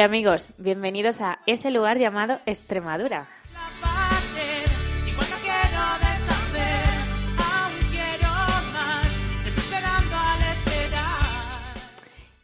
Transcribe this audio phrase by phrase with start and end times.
[0.00, 3.28] Hola amigos, bienvenidos a ese lugar llamado Extremadura.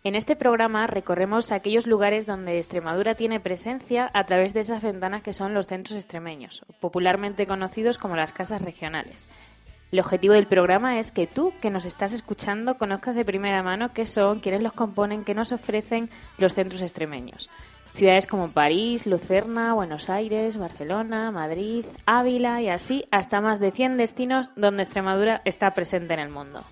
[0.04, 5.22] En este programa recorremos aquellos lugares donde Extremadura tiene presencia a través de esas ventanas
[5.22, 9.30] que son los centros extremeños, popularmente conocidos como las casas regionales.
[9.92, 13.92] El objetivo del programa es que tú, que nos estás escuchando, conozcas de primera mano
[13.92, 17.50] qué son, quiénes los componen, qué nos ofrecen los centros extremeños.
[17.94, 23.96] Ciudades como París, Lucerna, Buenos Aires, Barcelona, Madrid, Ávila y así hasta más de 100
[23.96, 26.62] destinos donde Extremadura está presente en el mundo.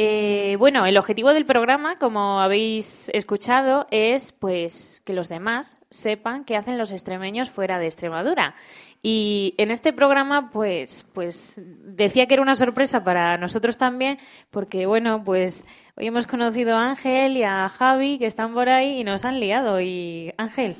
[0.00, 6.44] Eh, bueno, el objetivo del programa, como habéis escuchado, es pues que los demás sepan
[6.44, 8.54] qué hacen los extremeños fuera de Extremadura.
[9.02, 14.18] Y en este programa, pues, pues decía que era una sorpresa para nosotros también,
[14.50, 15.64] porque bueno, pues
[15.96, 19.40] hoy hemos conocido a Ángel y a Javi que están por ahí y nos han
[19.40, 19.80] liado.
[19.80, 20.76] Y Ángel,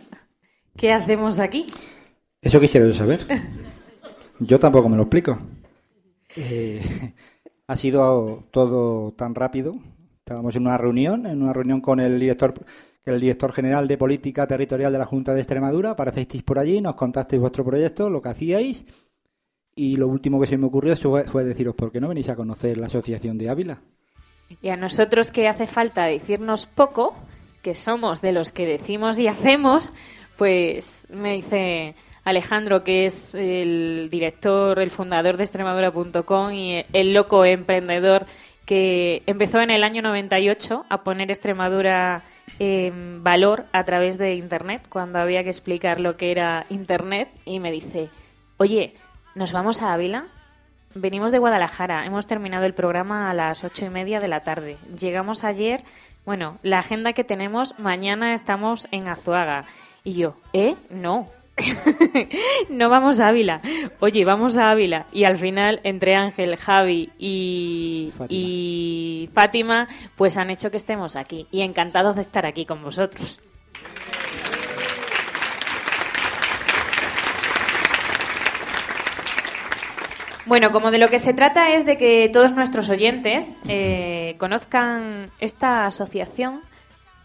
[0.77, 1.67] ¿qué hacemos aquí?
[2.41, 3.27] Eso quisiera yo saber.
[4.39, 5.41] Yo tampoco me lo explico.
[6.37, 6.81] Eh,
[7.69, 9.77] ha sido todo tan rápido.
[10.19, 12.55] Estábamos en una reunión, en una reunión con el director,
[13.05, 15.91] el director general de política territorial de la Junta de Extremadura.
[15.91, 18.87] Aparecesteis por allí, nos contasteis vuestro proyecto, lo que hacíais.
[19.77, 22.37] Y lo último que se me ocurrió fue, fue deciros, ¿por qué no venís a
[22.37, 23.83] conocer la Asociación de Ávila?
[24.62, 27.15] Y a nosotros que hace falta decirnos poco,
[27.62, 29.93] que somos de los que decimos y hacemos,
[30.39, 31.95] pues me dice
[32.28, 38.27] Alejandro, que es el director, el fundador de Extremadura.com y el loco emprendedor
[38.66, 42.22] que empezó en el año 98 a poner Extremadura
[42.59, 47.61] en valor a través de Internet, cuando había que explicar lo que era Internet, y
[47.61, 48.11] me dice,
[48.59, 48.94] oye,
[49.34, 50.27] ¿nos vamos a Ávila?
[50.94, 54.77] Venimos de Guadalajara, hemos terminado el programa a las ocho y media de la tarde.
[54.99, 55.83] Llegamos ayer,
[56.27, 59.65] bueno, la agenda que tenemos, mañana estamos en Azuaga.
[60.05, 60.75] Y yo, ¿eh?
[60.91, 61.28] No.
[62.71, 63.61] no vamos a Ávila.
[64.01, 65.07] Oye, vamos a Ávila.
[65.13, 68.41] Y al final, entre Ángel, Javi y Fátima.
[68.41, 71.47] y Fátima, pues han hecho que estemos aquí.
[71.50, 73.41] Y encantados de estar aquí con vosotros.
[80.49, 85.31] Bueno, como de lo que se trata es de que todos nuestros oyentes eh, conozcan
[85.41, 86.62] esta asociación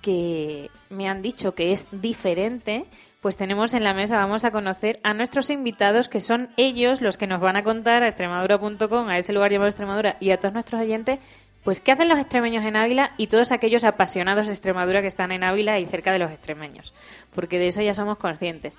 [0.02, 2.84] que me han dicho que es diferente,
[3.24, 7.18] pues tenemos en la mesa, vamos a conocer a nuestros invitados, que son ellos los
[7.18, 10.54] que nos van a contar a extremadura.com, a ese lugar llamado Extremadura, y a todos
[10.54, 11.20] nuestros oyentes,
[11.64, 15.32] pues qué hacen los extremeños en Ávila y todos aquellos apasionados de Extremadura que están
[15.32, 16.94] en Ávila y cerca de los extremeños,
[17.34, 18.78] porque de eso ya somos conscientes.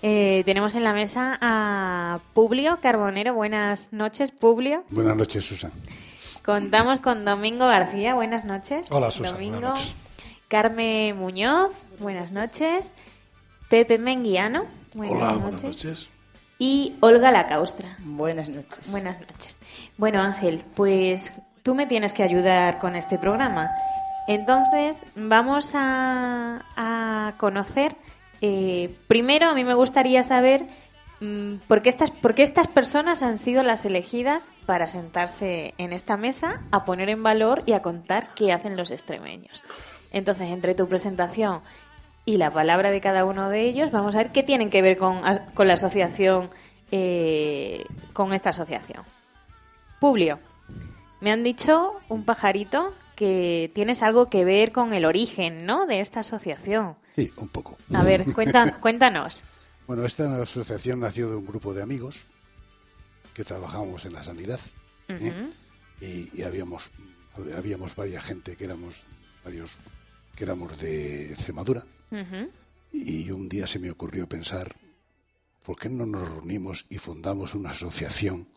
[0.00, 3.34] Eh, tenemos en la mesa a Publio Carbonero.
[3.34, 4.84] Buenas noches, Publio.
[4.88, 5.70] Buenas noches, Susan.
[6.42, 8.14] Contamos con Domingo García.
[8.14, 8.90] Buenas noches.
[8.90, 9.60] Hola, Susan, Domingo.
[9.60, 9.94] buenas noches.
[10.48, 11.72] Carmen Muñoz.
[11.98, 12.94] Buenas noches.
[13.72, 14.66] Pepe Menguiano.
[14.92, 15.40] Buenas Hola, noches.
[15.42, 16.10] buenas noches.
[16.58, 17.96] Y Olga Lacaustra.
[18.00, 18.90] Buenas noches.
[18.92, 19.60] Buenas noches.
[19.96, 21.32] Bueno, Ángel, pues
[21.62, 23.70] tú me tienes que ayudar con este programa.
[24.28, 27.96] Entonces, vamos a, a conocer.
[28.42, 30.66] eh, primero, a mí me gustaría saber
[31.20, 35.94] mm, por qué, estas, por qué estas personas han sido las elegidas para sentarse en
[35.94, 39.64] esta mesa, a poner en valor y a contar qué hacen los extremeños.
[40.10, 41.62] Entonces, entre tu presentación
[42.24, 44.96] y la palabra de cada uno de ellos, vamos a ver qué tienen que ver
[44.96, 45.22] con,
[45.54, 46.50] con la asociación,
[46.90, 49.04] eh, con esta asociación.
[50.00, 50.38] Publio,
[51.20, 55.86] me han dicho un pajarito que tienes algo que ver con el origen, ¿no?
[55.86, 56.96] De esta asociación.
[57.14, 57.76] Sí, un poco.
[57.94, 59.44] A ver, cuenta- cuéntanos.
[59.86, 62.20] Bueno, esta asociación nació de un grupo de amigos
[63.34, 64.60] que trabajamos en la sanidad
[65.08, 65.50] ¿eh?
[66.00, 66.90] y, y habíamos
[67.56, 69.02] habíamos varias gente que éramos
[69.44, 69.72] varios
[70.36, 71.82] que éramos de Extremadura
[72.92, 74.76] Y un día se me ocurrió pensar
[75.62, 78.48] ¿por qué no nos reunimos y fundamos una asociación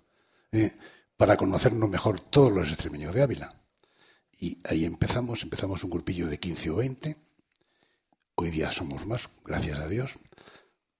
[0.51, 0.73] eh,
[1.17, 3.55] para conocernos mejor todos los extremeños de Ávila?
[4.39, 7.15] Y ahí empezamos, empezamos un grupillo de 15 o 20.
[8.35, 10.15] Hoy día somos más, gracias a Dios.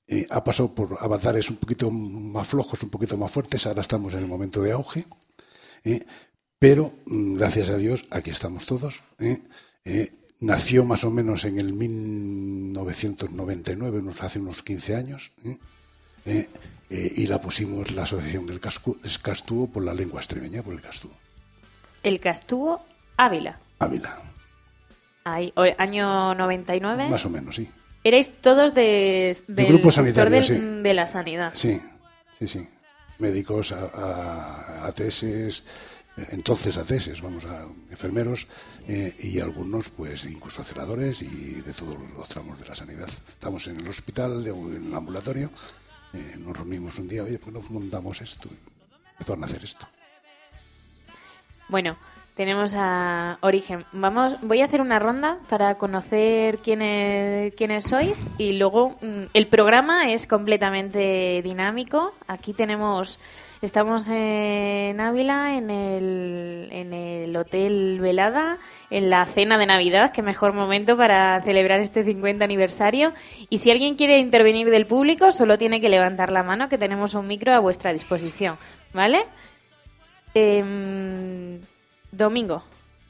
[0.08, 3.66] Eh, ha pasado por avatares un poquito más flojos, un poquito más fuertes.
[3.66, 5.06] Ahora estamos en el momento de auge.
[5.84, 6.06] eh,
[6.58, 9.02] pero, mm, gracias a Dios, aquí estamos todos.
[9.20, 15.32] eh, nació más o menos en el 1999, unos, hace unos 15 años.
[15.44, 15.58] eh,
[16.28, 16.50] eh,
[16.90, 21.12] eh, y la pusimos la asociación del Castúo por la lengua extremeña, por el Castúo.
[22.02, 22.84] El Castúo
[23.18, 23.60] Ávila.
[23.80, 24.22] Ávila,
[25.24, 27.08] Ahí, año 99.
[27.10, 27.70] más o menos, sí.
[28.04, 30.54] Erais todos de, del grupo sanitario, del- sí.
[30.56, 31.52] de la sanidad.
[31.56, 31.82] Sí,
[32.38, 32.68] sí, sí.
[33.18, 35.64] Médicos, a, a, ATS,
[36.32, 38.48] entonces ATS, vamos a enfermeros
[38.88, 43.10] eh, y algunos, pues incluso celadores y de todos los tramos de la sanidad.
[43.10, 45.52] Estamos en el hospital, en el ambulatorio,
[46.14, 48.50] eh, nos reunimos un día, oye, pues no montamos esto.
[49.12, 49.88] Empezaron a hacer esto.
[51.68, 51.98] Bueno,
[52.36, 53.86] tenemos a Origen.
[53.94, 59.48] Vamos, voy a hacer una ronda para conocer quiénes, quiénes sois y luego mm, el
[59.48, 62.14] programa es completamente dinámico.
[62.28, 63.20] Aquí tenemos,
[63.66, 68.58] estamos en Ávila, en el, en el Hotel Velada,
[68.90, 73.12] en la cena de Navidad, que mejor momento para celebrar este 50 aniversario.
[73.50, 77.16] Y si alguien quiere intervenir del público, solo tiene que levantar la mano, que tenemos
[77.16, 78.58] un micro a vuestra disposición,
[78.94, 79.26] ¿vale?
[80.34, 81.60] Em,
[82.12, 82.64] domingo.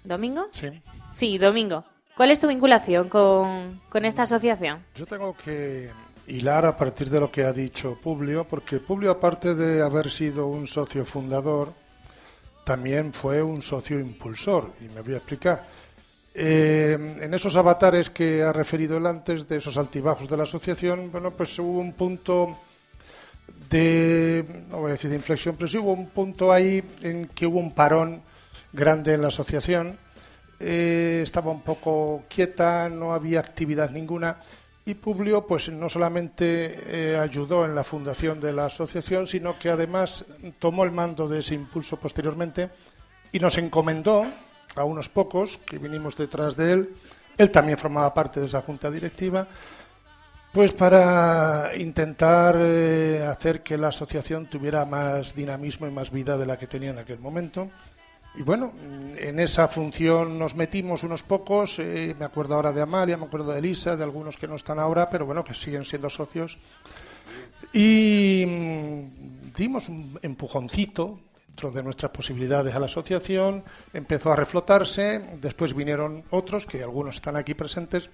[0.03, 0.47] ¿Domingo?
[0.51, 0.67] Sí.
[1.11, 1.83] Sí, Domingo.
[2.15, 4.83] ¿Cuál es tu vinculación con, con esta asociación?
[4.95, 5.91] Yo tengo que
[6.27, 10.47] hilar a partir de lo que ha dicho Publio, porque Publio, aparte de haber sido
[10.47, 11.73] un socio fundador,
[12.63, 15.67] también fue un socio impulsor, y me voy a explicar.
[16.33, 21.11] Eh, en esos avatares que ha referido él antes, de esos altibajos de la asociación,
[21.11, 22.57] bueno, pues hubo un punto
[23.69, 27.45] de, no voy a decir de inflexión, pero sí hubo un punto ahí en que
[27.45, 28.21] hubo un parón
[28.73, 29.97] grande en la asociación.
[30.59, 34.37] Eh, estaba un poco quieta, no había actividad ninguna
[34.85, 39.69] y Publio pues no solamente eh, ayudó en la fundación de la asociación, sino que
[39.69, 40.25] además
[40.59, 42.69] tomó el mando de ese impulso posteriormente
[43.31, 44.25] y nos encomendó
[44.75, 46.95] a unos pocos que vinimos detrás de él.
[47.37, 49.47] Él también formaba parte de esa junta directiva
[50.53, 56.45] pues para intentar eh, hacer que la asociación tuviera más dinamismo y más vida de
[56.45, 57.69] la que tenía en aquel momento.
[58.37, 58.73] Y bueno,
[59.17, 63.53] en esa función nos metimos unos pocos, eh, me acuerdo ahora de Amalia, me acuerdo
[63.53, 66.57] de Elisa, de algunos que no están ahora, pero bueno, que siguen siendo socios.
[67.71, 73.63] Y mm, dimos un empujoncito dentro de nuestras posibilidades a la asociación,
[73.93, 78.09] empezó a reflotarse, después vinieron otros, que algunos están aquí presentes,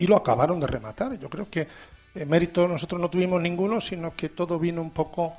[0.00, 1.16] y lo acabaron de rematar.
[1.16, 1.68] Yo creo que
[2.16, 5.34] eh, mérito nosotros no tuvimos ninguno, sino que todo vino un poco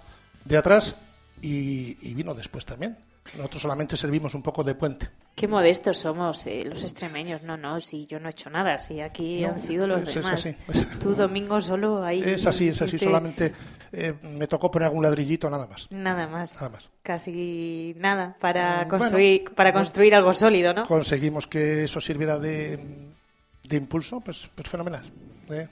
[0.45, 0.95] de atrás
[1.41, 2.97] y vino después también.
[3.37, 5.07] Nosotros solamente servimos un poco de puente.
[5.35, 7.41] Qué modestos somos eh, los extremeños.
[7.43, 10.07] No, no, si yo no he hecho nada, si aquí No, han sido los es-
[10.07, 10.33] es demás.
[10.45, 10.55] así.
[10.99, 12.21] Tú, Domingo, solo ahí.
[12.25, 12.95] Es así, es así.
[12.95, 13.53] hiciste Solamente
[13.91, 15.87] eh, me tocó poner algún ladrillito, nada más.
[15.91, 16.55] Nada más.
[16.55, 16.89] Nada más.
[17.03, 20.83] Casi nada para Mm, construir, bueno, para construir algo sólido, ¿no?
[20.85, 22.77] Conseguimos que eso sirviera de,
[23.69, 25.03] de impulso, pues, pues fenomenal.
[25.51, 25.67] ¿eh?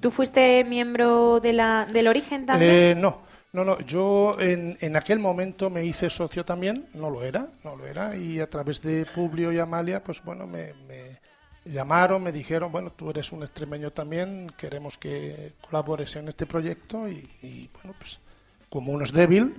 [0.00, 2.70] ¿Tú fuiste miembro de la, del origen también?
[2.70, 3.22] Eh, no,
[3.52, 3.80] no, no.
[3.80, 8.16] Yo en, en aquel momento me hice socio también, no lo era, no lo era,
[8.16, 11.20] y a través de Publio y Amalia, pues bueno, me, me
[11.64, 17.08] llamaron, me dijeron, bueno, tú eres un extremeño también, queremos que colabores en este proyecto,
[17.08, 18.20] y, y, bueno, pues
[18.68, 19.56] como uno es débil,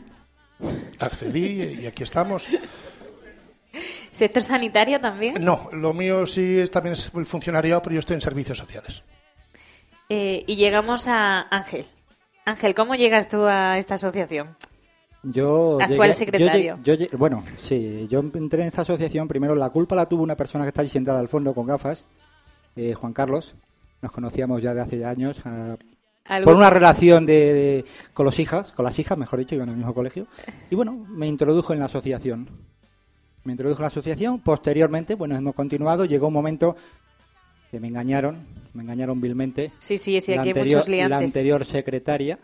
[0.99, 2.47] accedí y aquí estamos.
[4.11, 5.35] ¿Sector sanitario también?
[5.43, 9.03] No, lo mío sí es, también es el funcionariado, pero yo estoy en servicios sociales.
[10.09, 11.85] Eh, y llegamos a Ángel.
[12.47, 14.55] Ángel, ¿cómo llegas tú a esta asociación?
[15.21, 16.75] Yo Actual llegué- secretario.
[16.75, 19.27] yo llegué- yo llegué- bueno, sí, yo entré en esta asociación.
[19.27, 22.05] Primero, la culpa la tuvo una persona que está ahí sentada al fondo con gafas,
[22.77, 23.53] eh, Juan Carlos.
[24.01, 25.41] Nos conocíamos ya de hace años.
[25.43, 25.75] ah,
[26.23, 29.67] Algún- por una relación de, de- con los hijas, con las hijas, mejor dicho, iban
[29.69, 30.27] al mismo colegio.
[30.69, 32.47] Y bueno, me introdujo en la asociación.
[33.43, 34.39] Me introdujo en la asociación.
[34.39, 36.05] Posteriormente, bueno, hemos continuado.
[36.05, 36.77] Llegó un momento
[37.71, 39.71] que me engañaron, me engañaron vilmente.
[39.79, 41.35] Sí, sí, sí, la aquí hay anterior, muchos la liantes.
[41.35, 42.39] anterior secretaria.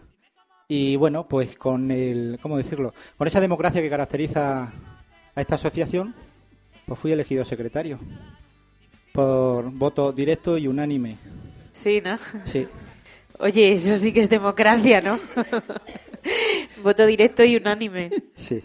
[0.67, 2.93] Y bueno, pues con el, ¿cómo decirlo?
[3.17, 4.63] Con esa democracia que caracteriza
[5.35, 6.15] a esta asociación,
[6.85, 7.99] pues fui elegido secretario.
[9.11, 11.17] Por voto directo y unánime.
[11.71, 12.17] Sí, ¿no?
[12.45, 12.67] Sí.
[13.39, 15.19] Oye, eso sí que es democracia, ¿no?
[16.83, 18.09] Voto directo y unánime.
[18.35, 18.63] Sí.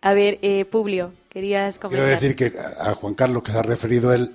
[0.00, 2.10] A ver, eh, Publio, querías Quiero comentar.
[2.20, 4.32] decir que a Juan Carlos que se ha referido él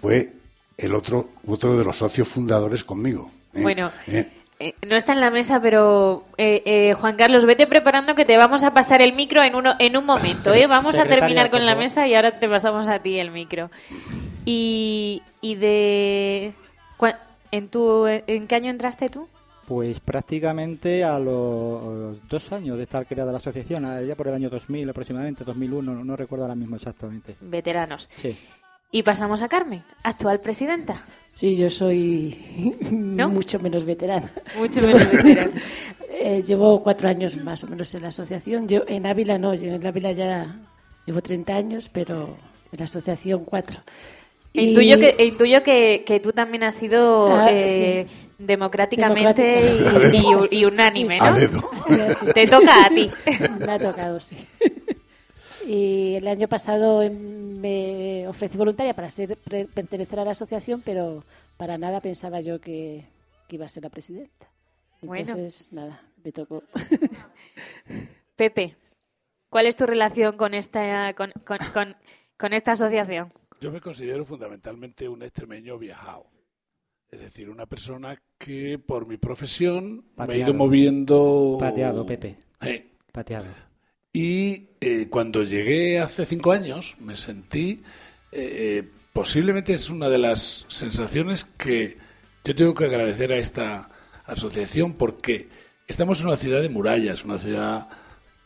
[0.00, 0.32] fue
[0.82, 3.30] el otro, otro de los socios fundadores conmigo.
[3.54, 3.62] ¿eh?
[3.62, 4.28] Bueno, ¿Eh?
[4.58, 8.36] eh, no está en la mesa, pero eh, eh, Juan Carlos, vete preparando que te
[8.36, 10.52] vamos a pasar el micro en, uno, en un momento.
[10.52, 10.66] ¿eh?
[10.68, 13.70] Vamos a terminar con la mesa y ahora te pasamos a ti el micro.
[14.44, 16.52] Y, y de...
[17.50, 19.28] ¿En, tu, ¿En qué año entraste tú?
[19.66, 24.48] Pues prácticamente a los dos años de estar creada la asociación, allá por el año
[24.48, 27.36] 2000 aproximadamente, 2001, no, no recuerdo ahora mismo exactamente.
[27.40, 28.08] Veteranos.
[28.10, 28.38] Sí.
[28.92, 31.00] Y pasamos a Carmen, actual presidenta.
[31.32, 33.28] Sí, yo soy ¿No?
[33.30, 34.30] mucho menos veterana.
[34.58, 35.50] Mucho menos veterana.
[36.24, 38.68] Eh, llevo cuatro años más o menos en la asociación.
[38.68, 40.54] Yo en Ávila no, yo en Ávila ya
[41.04, 42.36] llevo 30 años, pero
[42.70, 43.80] en la asociación cuatro.
[44.52, 47.66] Y- Intuyo, que, intuyo que, que tú también has sido Ah, eh,
[48.06, 48.14] sí.
[48.38, 50.16] democráticamente Democrática.
[50.52, 51.18] y, y- y unánime,
[51.80, 52.04] Sí, ¿no?
[52.04, 52.26] Así.
[52.26, 53.10] Te toca a ti.
[53.66, 54.36] Me ha tocado, sí.
[55.66, 60.82] Y el año pasado em, me ofrecí voluntaria para ser pre- pertenecer a la asociación,
[60.84, 61.24] pero
[61.56, 63.04] para nada pensaba yo que,
[63.48, 64.50] que iba a ser la presidenta.
[65.00, 65.30] Bueno.
[65.30, 66.62] Entonces, nada, me tocó.
[68.36, 68.76] Pepe,
[69.48, 71.96] ¿cuál es tu relación con esta, con, con- con-
[72.38, 73.32] con esta asociación?
[73.60, 76.26] Yo me considero fundamentalmente un extremeño viajado.
[77.10, 80.40] Es decir, una persona que por mi profesión me ha Pateado.
[80.50, 81.56] ido moviendo.
[81.60, 82.36] Pateado, Pepe.
[82.62, 83.46] Eh, Pateado.
[84.12, 87.82] Y eh, cuando llegué hace cinco años, me sentí.
[88.32, 91.98] eh, posiblemente es una de las sensaciones que
[92.44, 93.90] yo tengo que agradecer a esta
[94.24, 95.48] asociación porque
[95.86, 97.88] estamos en una ciudad de murallas, una ciudad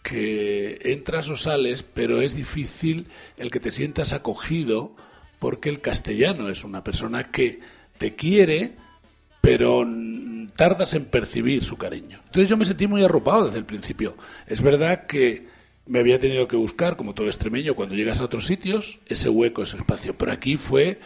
[0.03, 4.95] que entras o sales, pero es difícil el que te sientas acogido
[5.39, 7.61] porque el castellano es una persona que
[7.99, 8.77] te quiere,
[9.41, 9.85] pero
[10.55, 12.21] tardas en percibir su cariño.
[12.27, 14.17] Entonces yo me sentí muy arropado desde el principio.
[14.47, 15.47] Es verdad que
[15.87, 19.63] me había tenido que buscar, como todo extremeño, cuando llegas a otros sitios, ese hueco,
[19.63, 20.17] ese espacio.
[20.19, 20.99] Pero aquí fue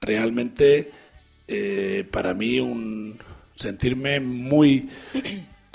[0.00, 0.90] realmente
[1.48, 3.18] eh, para mí un
[3.54, 4.88] sentirme muy,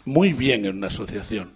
[0.05, 1.51] muy bien en una asociación.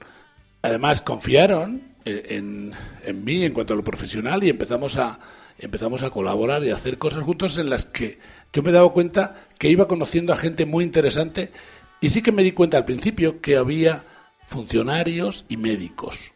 [0.62, 5.20] Además, confiaron eh, en, en mí en cuanto a lo profesional y empezamos a,
[5.58, 8.20] empezamos a colaborar y a hacer cosas juntos en las que
[8.54, 11.52] yo me he dado cuenta que iba conociendo a gente muy interesante
[12.00, 14.04] y sí que me di cuenta al principio que había
[14.46, 16.31] funcionarios y médicos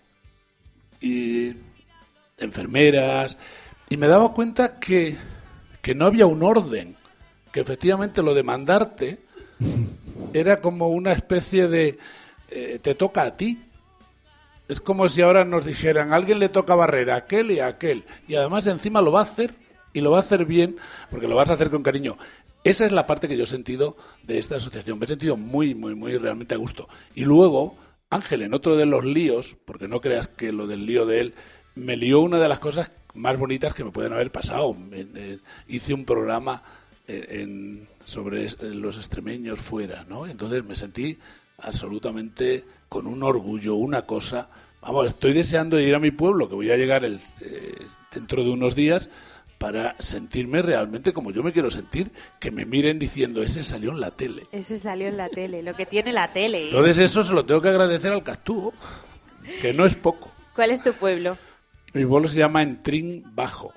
[1.02, 1.56] y
[2.38, 3.38] enfermeras
[3.90, 5.16] y me daba cuenta que,
[5.82, 6.96] que no había un orden,
[7.52, 9.20] que efectivamente lo de mandarte
[10.34, 11.98] era como una especie de
[12.50, 13.62] eh, te toca a ti.
[14.68, 17.68] Es como si ahora nos dijeran, a alguien le toca barrer a aquel y a
[17.68, 18.04] aquel.
[18.28, 19.54] Y además encima lo va a hacer
[19.94, 20.78] y lo va a hacer bien
[21.12, 22.18] porque lo vas a hacer con cariño.
[22.64, 24.98] Esa es la parte que yo he sentido de esta asociación.
[24.98, 26.90] Me he sentido muy, muy, muy realmente a gusto.
[27.14, 27.78] Y luego,
[28.10, 31.34] Ángel, en otro de los líos, porque no creas que lo del lío de él,
[31.76, 34.76] me lió una de las cosas más bonitas que me pueden haber pasado.
[35.68, 36.64] Hice un programa
[37.08, 40.28] en- en- sobre es- los extremeños fuera, ¿no?
[40.28, 41.18] Entonces me sentí
[41.58, 44.50] absolutamente con un orgullo, una cosa.
[44.82, 47.76] Vamos, estoy deseando ir a mi pueblo, que voy a llegar el, eh,
[48.14, 49.10] dentro de unos días,
[49.58, 54.00] para sentirme realmente como yo me quiero sentir, que me miren diciendo, ese salió en
[54.00, 54.44] la tele.
[54.52, 56.64] Eso salió en la tele, lo que tiene la tele.
[56.64, 56.66] ¿eh?
[56.68, 58.74] Entonces eso se lo tengo que agradecer al Castúo,
[59.62, 60.32] que no es poco.
[60.56, 61.38] ¿Cuál es tu pueblo?
[61.94, 63.74] Mi pueblo se llama Entrín Bajo.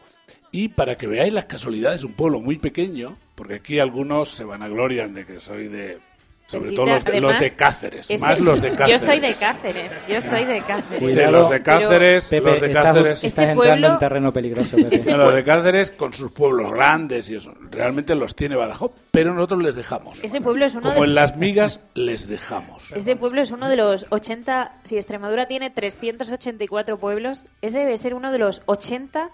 [0.51, 4.63] Y para que veáis las casualidades, un pueblo muy pequeño, porque aquí algunos se van
[4.63, 6.01] a gloria de que soy de...
[6.50, 9.02] Sobre todo los de, los de Cáceres, Ese- más los de Cáceres.
[9.02, 11.14] Yo soy de Cáceres, yo soy de Cáceres.
[11.14, 13.12] Sí, los de Cáceres, Pepe, los de estás, Cáceres.
[13.12, 15.12] estás Ese entrando pueblo- en terreno peligroso, Pepe.
[15.14, 17.52] los de Cáceres con sus pueblos grandes y eso.
[17.71, 20.19] Realmente los tiene Badajoz, pero nosotros les dejamos.
[20.25, 21.09] Ese pueblo es uno Como de...
[21.09, 22.83] en las migas, les dejamos.
[22.97, 28.14] Ese pueblo es uno de los 80, si Extremadura tiene 384 pueblos, ese debe ser
[28.14, 29.28] uno de los 80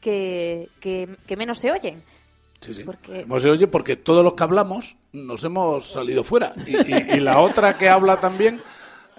[0.00, 2.02] que, que, que menos se oyen.
[2.60, 2.84] Sí, sí.
[2.84, 6.52] Porque- Hemos se oye porque todos los que hablamos nos hemos salido fuera.
[6.66, 8.60] Y, y- y la otra que habla también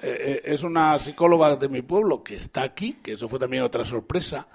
[0.03, 3.62] Eh, eh, es una psicóloga de mi pueblo que está aquí, que eso fue también
[3.62, 4.48] otra sorpresa,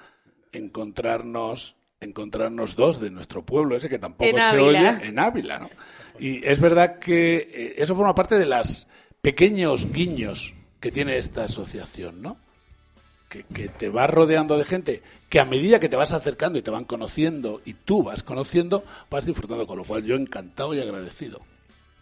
[0.51, 5.71] encontrarnos encontrarnos dos de nuestro pueblo, ese que tampoco se oye, en Ávila, ¿no?
[6.19, 8.87] Y es verdad que eh, eso forma parte de los
[9.23, 12.39] pequeños guiños que tiene esta asociación, ¿no?
[13.29, 16.63] Que, que te vas rodeando de gente que a medida que te vas acercando y
[16.63, 20.81] te van conociendo y tú vas conociendo, vas disfrutando, con lo cual yo encantado y
[20.81, 21.41] agradecido.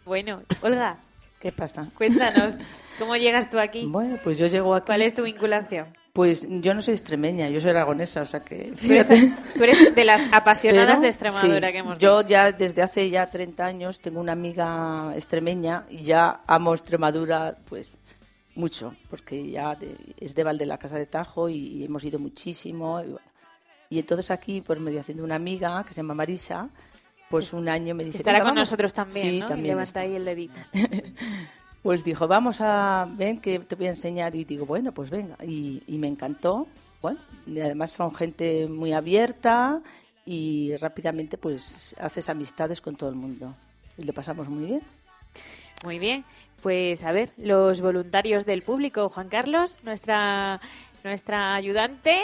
[0.04, 0.98] Bueno, Olga,
[1.40, 1.90] ¿Qué pasa?
[1.96, 2.56] cuéntanos,
[2.98, 3.84] ¿cómo llegas tú aquí?
[3.86, 4.86] Bueno, pues yo llego aquí.
[4.86, 5.88] ¿Cuál es tu vinculación?
[6.14, 8.72] Pues yo no soy extremeña, yo soy aragonesa, o sea que.
[8.80, 9.08] Tú eres,
[9.54, 12.28] tú eres de las apasionadas Pero, de Extremadura sí, que hemos Yo dicho.
[12.30, 17.98] ya desde hace ya 30 años tengo una amiga extremeña y ya amo Extremadura, pues
[18.56, 22.18] mucho, porque ya de- es de Valde la Casa de Tajo y, y hemos ido
[22.18, 23.00] muchísimo.
[23.00, 23.20] Y, bueno.
[23.90, 26.68] Y entonces aquí, por mediación de una amiga que se llama Marisa,
[27.30, 28.18] pues un año me dice...
[28.18, 28.68] Estará "Venga, con vamos".
[28.68, 29.44] nosotros también, Sí, ¿no?
[29.44, 30.00] Y también levanta está.
[30.00, 30.58] ahí el dedito.
[31.82, 34.34] Pues dijo, vamos a, ven que te voy a enseñar.
[34.34, 35.36] Y digo, bueno, pues venga.
[35.44, 36.66] Y, y me encantó.
[37.02, 39.82] Bueno, y además son gente muy abierta
[40.24, 43.54] y rápidamente pues haces amistades con todo el mundo.
[43.98, 44.80] Y lo pasamos muy bien.
[45.84, 46.24] Muy bien.
[46.64, 50.62] Pues a ver, los voluntarios del público, Juan Carlos, nuestra,
[51.04, 52.16] nuestra ayudante.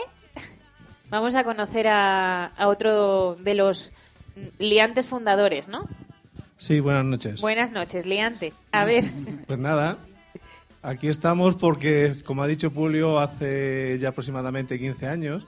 [1.11, 3.92] Vamos a conocer a, a otro de los
[4.59, 5.87] liantes fundadores, ¿no?
[6.56, 7.42] Sí, buenas noches.
[7.42, 8.54] Buenas noches, liante.
[8.73, 9.04] A ver,
[9.47, 9.99] Pues nada,
[10.80, 15.47] aquí estamos porque, como ha dicho Julio, hace ya aproximadamente 15 años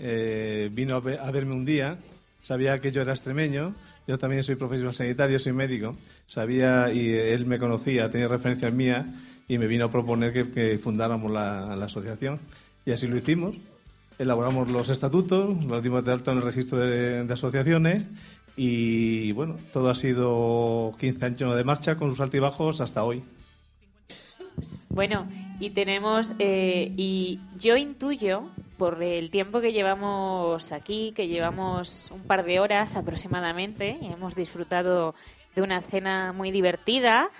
[0.00, 1.98] eh, vino a verme un día,
[2.40, 3.74] sabía que yo era extremeño,
[4.06, 9.06] yo también soy profesional sanitario, soy médico, sabía y él me conocía, tenía referencias mías
[9.48, 12.38] y me vino a proponer que, fundáramos la, asociación
[12.84, 13.56] y así lo hicimos.
[14.18, 18.04] Elaboramos los estatutos, los dimos de alta en el registro de, de asociaciones
[18.60, 23.22] y bueno, todo ha sido 15 años de marcha con sus altibajos hasta hoy.
[24.88, 25.28] bueno,
[25.60, 28.48] y tenemos, eh, y yo intuyo,
[28.78, 34.34] por el tiempo que llevamos aquí, que llevamos un par de horas aproximadamente, y hemos
[34.34, 35.14] disfrutado
[35.54, 37.30] de una cena muy divertida,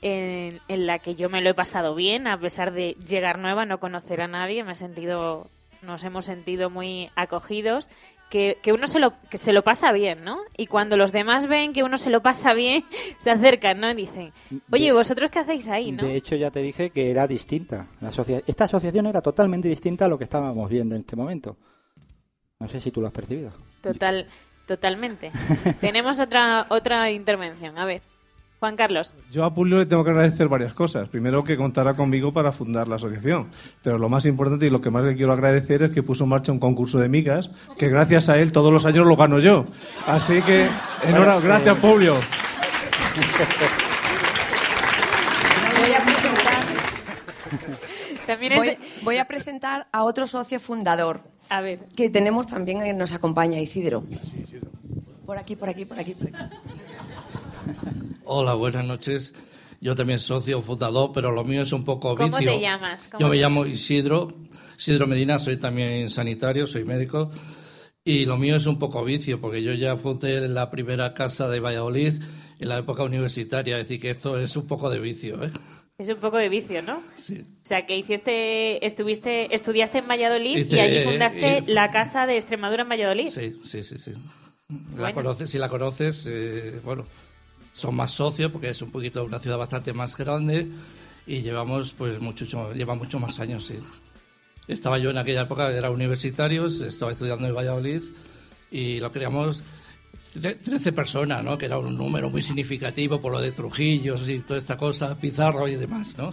[0.00, 3.66] en, en la que yo me lo he pasado bien, a pesar de llegar nueva,
[3.66, 5.50] no conocer a nadie, me he sentido,
[5.82, 7.90] nos hemos sentido muy acogidos,
[8.34, 10.40] que, que uno se lo, que se lo pasa bien, ¿no?
[10.56, 12.84] Y cuando los demás ven que uno se lo pasa bien,
[13.16, 13.88] se acercan, ¿no?
[13.92, 14.32] Y dicen,
[14.72, 16.02] oye, ¿vosotros qué hacéis ahí, no?
[16.02, 17.86] De hecho, ya te dije que era distinta.
[18.00, 21.56] La asocia- Esta asociación era totalmente distinta a lo que estábamos viendo en este momento.
[22.58, 23.52] No sé si tú lo has percibido.
[23.80, 24.26] Total,
[24.66, 25.30] totalmente.
[25.80, 27.78] Tenemos otra otra intervención.
[27.78, 28.02] A ver,
[28.64, 29.12] Juan Carlos.
[29.30, 31.10] Yo a Julio le tengo que agradecer varias cosas.
[31.10, 33.50] Primero, que contará conmigo para fundar la asociación.
[33.82, 36.30] Pero lo más importante y lo que más le quiero agradecer es que puso en
[36.30, 39.66] marcha un concurso de migas, que gracias a él todos los años lo gano yo.
[40.06, 40.66] Así que,
[41.06, 42.14] enhorabuena, gracias, Julio.
[45.82, 46.64] Voy a presentar,
[49.02, 53.60] voy a presentar a otro socio fundador A ver, que tenemos también, que nos acompaña,
[53.60, 54.04] Isidro.
[55.26, 56.36] Por aquí, por aquí, por aquí, por aquí.
[58.26, 59.34] Hola, buenas noches.
[59.80, 62.52] Yo también socio fundador, pero lo mío es un poco ¿Cómo vicio.
[62.52, 63.08] te llamas?
[63.08, 64.28] ¿Cómo Yo me llamo Isidro,
[64.78, 67.28] Isidro Medina, soy también sanitario, soy médico.
[68.02, 71.60] Y lo mío es un poco vicio, porque yo ya fundé la primera casa de
[71.60, 72.14] Valladolid
[72.58, 75.44] en la época universitaria, es decir, que esto es un poco de vicio.
[75.44, 75.50] ¿eh?
[75.98, 77.02] es un poco de vicio, ¿no?
[77.14, 77.40] Sí.
[77.40, 81.90] O sea, que hiciste, estuviste, estudiaste en Valladolid Hice, y allí eh, fundaste eh, la
[81.90, 83.28] casa de Extremadura en Valladolid.
[83.28, 83.98] Sí, sí, sí.
[83.98, 84.12] sí.
[84.96, 87.04] La conoces, si la conoces, eh, bueno,
[87.74, 90.68] son más socios porque es un poquito una ciudad bastante más grande
[91.26, 93.74] y llevamos pues mucho, lleva mucho más años, sí.
[94.68, 98.00] Estaba yo en aquella época, era universitario, estaba estudiando en Valladolid
[98.70, 99.64] y lo creamos
[100.34, 101.58] tre- 13 personas, ¿no?
[101.58, 105.66] Que era un número muy significativo por lo de Trujillos y toda esta cosa, Pizarro
[105.66, 106.32] y demás, ¿no?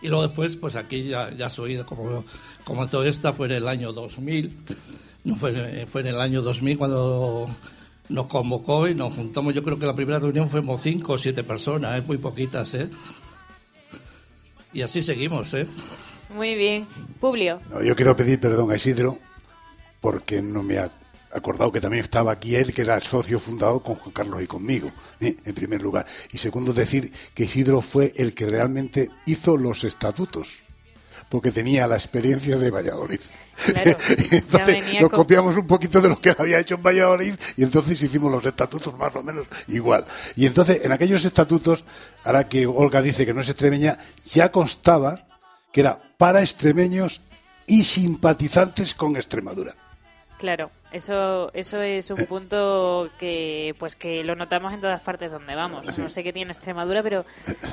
[0.00, 2.24] Y luego después, pues aquí ya, ya has oído cómo
[2.64, 4.56] comenzó esta, fue en el año 2000,
[5.24, 7.54] no fue, fue en el año 2000 cuando
[8.12, 11.42] nos convocó y nos juntamos, yo creo que la primera reunión fuimos cinco o siete
[11.42, 12.02] personas, ¿eh?
[12.06, 12.90] muy poquitas, ¿eh?
[14.72, 15.66] Y así seguimos, ¿eh?
[16.34, 16.86] Muy bien.
[17.20, 17.60] Publio.
[17.70, 19.18] No, yo quiero pedir perdón a Isidro
[20.00, 20.90] porque no me ha
[21.32, 24.90] acordado que también estaba aquí él, que era socio fundador con Juan Carlos y conmigo,
[25.20, 25.36] ¿eh?
[25.44, 26.06] en primer lugar.
[26.30, 30.64] Y segundo, decir que Isidro fue el que realmente hizo los estatutos,
[31.32, 33.18] porque tenía la experiencia de Valladolid.
[33.64, 33.96] Claro,
[34.30, 38.02] entonces nos con- copiamos un poquito de lo que había hecho en Valladolid y entonces
[38.02, 40.04] hicimos los estatutos más o menos igual.
[40.36, 41.86] Y entonces en aquellos estatutos,
[42.22, 43.96] ahora que Olga dice que no es extremeña,
[44.30, 45.26] ya constaba
[45.72, 47.22] que era para extremeños
[47.66, 49.74] y simpatizantes con Extremadura.
[50.38, 55.54] Claro, eso, eso es un punto que, pues que lo notamos en todas partes donde
[55.54, 55.98] vamos.
[55.98, 57.24] No sé qué tiene Extremadura, pero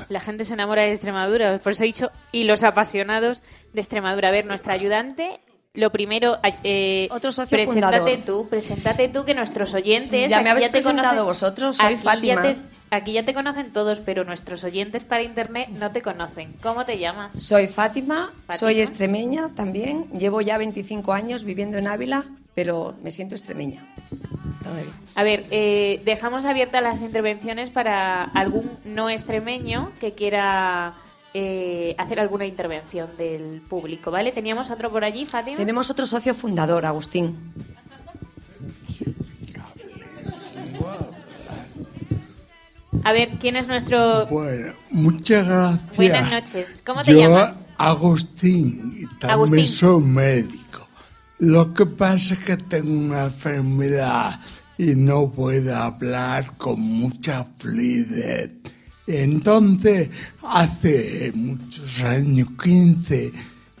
[0.08, 1.58] la gente se enamora de Extremadura.
[1.58, 4.28] Por eso he dicho, y los apasionados de Extremadura.
[4.28, 5.40] A ver, nuestra ayudante,
[5.74, 8.24] lo primero, eh, Otro socio preséntate fundador.
[8.26, 10.08] tú, preséntate tú, que nuestros oyentes...
[10.08, 12.02] Sí, ya me habéis te presentado conocen- vosotros, soy aquí ya
[12.36, 12.42] Fátima.
[12.42, 12.56] te-
[12.90, 16.54] aquí ya te conocen todos, pero nuestros oyentes para internet no te conocen.
[16.60, 17.34] ¿Cómo te llamas?
[17.40, 18.56] Soy Fátima, Fátima.
[18.56, 20.10] soy extremeña también.
[20.10, 22.24] Llevo ya 25 años viviendo en Ávila,
[22.60, 23.86] pero me siento extremeña.
[24.62, 24.92] Todavía.
[25.14, 30.92] A ver, eh, dejamos abiertas las intervenciones para algún no extremeño que quiera
[31.32, 34.30] eh, hacer alguna intervención del público, ¿vale?
[34.32, 35.56] Teníamos otro por allí, Fátima.
[35.56, 37.34] Tenemos otro socio fundador, Agustín.
[43.04, 44.26] A ver, ¿quién es nuestro...?
[44.26, 45.96] Bueno, muchas gracias.
[45.96, 46.82] Buenas noches.
[46.84, 47.58] ¿Cómo te Yo, llamas?
[47.78, 49.66] Agustín, y también Agustín.
[49.66, 50.79] soy médico.
[51.40, 54.38] Lo que pasa es que tengo una enfermedad
[54.76, 58.50] y no puedo hablar con mucha fluidez.
[59.06, 60.10] Entonces,
[60.42, 63.32] hace muchos años, 15,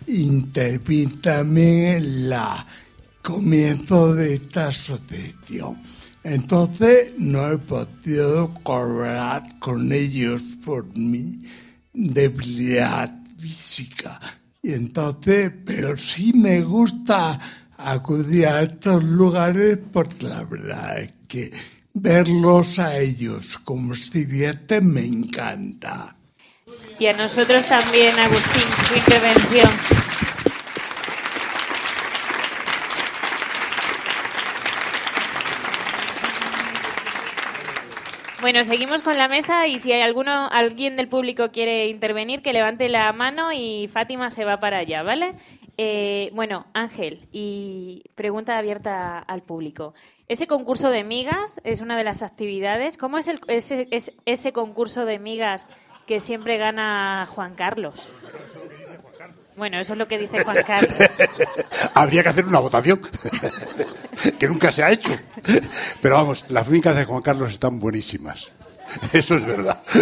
[0.06, 2.66] intervine también la
[3.22, 5.82] comienzo de esta asociación.
[6.24, 11.42] Entonces no he podido colaborar con ellos por mi
[11.92, 14.39] debilidad física.
[14.62, 17.38] Y entonces, pero sí me gusta
[17.78, 21.52] acudir a estos lugares porque la verdad es que
[21.94, 26.16] verlos a ellos como se divierten me encanta.
[26.98, 29.70] Y a nosotros también, Agustín, tu intervención.
[38.40, 42.54] Bueno, seguimos con la mesa y si hay alguno, alguien del público quiere intervenir, que
[42.54, 45.34] levante la mano y Fátima se va para allá, ¿vale?
[45.76, 49.92] Eh, bueno, Ángel, y pregunta abierta al público.
[50.26, 52.96] Ese concurso de migas es una de las actividades.
[52.96, 55.68] ¿Cómo es, el, es- ese concurso de migas
[56.06, 58.08] que siempre gana Juan Carlos?
[59.60, 60.96] Bueno, eso es lo que dice Juan Carlos.
[61.94, 62.98] Habría que hacer una votación,
[64.38, 65.10] que nunca se ha hecho.
[66.00, 68.48] Pero vamos, las migas de Juan Carlos están buenísimas.
[69.12, 69.82] Eso es verdad.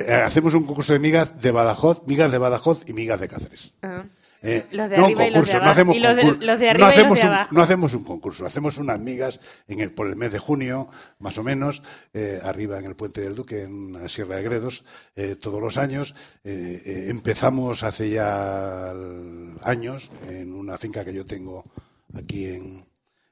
[0.00, 3.72] Eh, Hacemos un concurso de migas de Badajoz, migas de Badajoz y migas de Cáceres.
[3.82, 4.02] Ah.
[4.42, 5.70] Eh, Los de no arriba un y los de concurso, no abajo.
[5.70, 6.46] hacemos Y los de- concurso.
[6.46, 7.54] los de no arriba y los hacemos de un- abajo.
[7.54, 11.36] no hacemos un concurso, hacemos unas migas en el, por el mes de junio, más
[11.38, 11.82] o menos,
[12.14, 15.76] eh, arriba en el Puente del Duque, en la Sierra de Gredos, eh, todos los
[15.76, 16.14] años.
[16.42, 18.92] Eh, empezamos hace ya
[19.62, 21.62] años en una finca que yo tengo
[22.14, 22.86] aquí en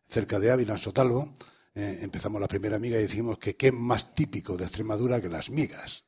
[0.09, 1.33] cerca de Ávila, en Sotalvo.
[1.75, 6.05] Empezamos la primera miga y dijimos que qué más típico de Extremadura que las migas.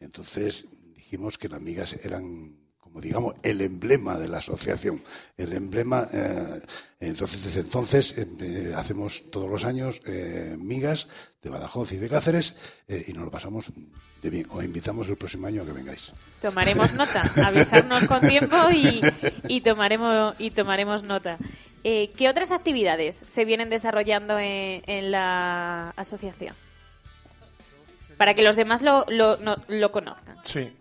[0.00, 2.56] Entonces dijimos que las migas eran,
[2.96, 5.02] como digamos, el emblema de la asociación.
[5.36, 6.08] El emblema.
[6.14, 6.62] eh,
[7.00, 11.06] entonces, desde entonces eh, eh, hacemos todos los años eh, migas
[11.42, 12.54] de Badajoz y de Cáceres
[12.88, 13.66] eh, y nos lo pasamos
[14.22, 14.46] de bien.
[14.50, 16.14] Os invitamos el próximo año a que vengáis.
[16.40, 19.02] Tomaremos nota, avisarnos con tiempo y,
[19.46, 21.36] y tomaremos y tomaremos nota.
[21.84, 26.54] Eh, ¿Qué otras actividades se vienen desarrollando en, en la asociación?
[28.16, 30.38] Para que los demás lo, lo, no- lo conozcan.
[30.42, 30.72] Sí.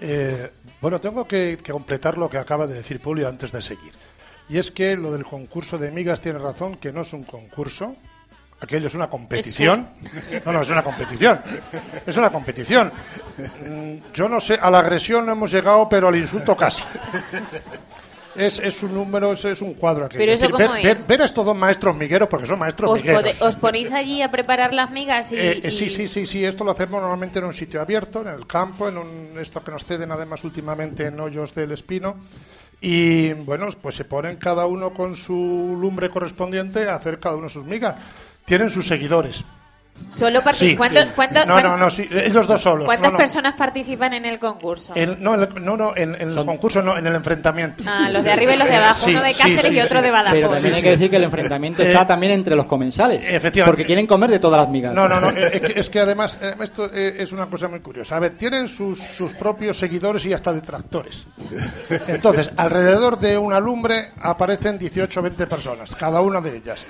[0.00, 3.92] Eh, bueno, tengo que, que completar lo que acaba de decir Julio antes de seguir.
[4.48, 7.96] Y es que lo del concurso de migas tiene razón, que no es un concurso.
[8.60, 9.88] Aquello es una competición.
[10.44, 11.40] No, no, es una competición.
[12.06, 12.92] Es una competición.
[13.66, 16.82] Mm, Yo no sé, a la agresión no hemos llegado, pero al insulto casi.
[18.38, 20.16] Es, es un número, es, es un cuadro aquí.
[20.16, 20.82] Pero eso ver, cómo es?
[20.84, 23.22] ver- ver a estos dos maestros migueros, porque son maestros ¿Os, migueros.
[23.24, 26.24] pode- os ponéis allí a preparar las migas y, Eh, eh, sí, y- sí, sí,
[26.26, 29.62] sí, esto lo hacemos normalmente en un sitio abierto, en el campo, en un, esto
[29.62, 32.16] que nos ceden además últimamente en hoyos del espino.
[32.80, 37.48] Y bueno, pues se ponen cada uno con su lumbre correspondiente a hacer cada uno
[37.48, 37.96] sus migas.
[38.44, 39.44] Tienen sus seguidores.
[40.08, 41.08] Solo Sí, ¿cuánto- sí.
[41.14, 42.86] cuánto- No, no, no, sí, ellos dos solos.
[42.86, 43.18] ¿Cuántas no, no.
[43.18, 44.92] personas participan en el concurso?
[44.96, 47.84] En- no, en el- no, no, en, en el concurso no, en el enfrentamiento.
[47.86, 49.98] Ah, los de arriba y los de abajo, Sí, uno de Cáceres sí, y otro
[50.00, 50.04] sí.
[50.04, 50.34] de Badajoz.
[50.38, 53.24] Pero también hay que decir que el enfrentamiento está Eh, también entre los comensales.
[53.24, 53.64] efectivamente.
[53.72, 54.94] Porque quieren comer de todas las migas.
[54.94, 55.28] No, no, no.
[55.30, 58.16] eh, Es que, es que además eh, esto eh, es una cosa muy curiosa.
[58.16, 61.26] A ver, tienen sus, sus propios seguidores y hasta detractores.
[62.06, 66.84] Entonces, alrededor de una lumbre aparecen 18 o 20 personas, cada una de ellas.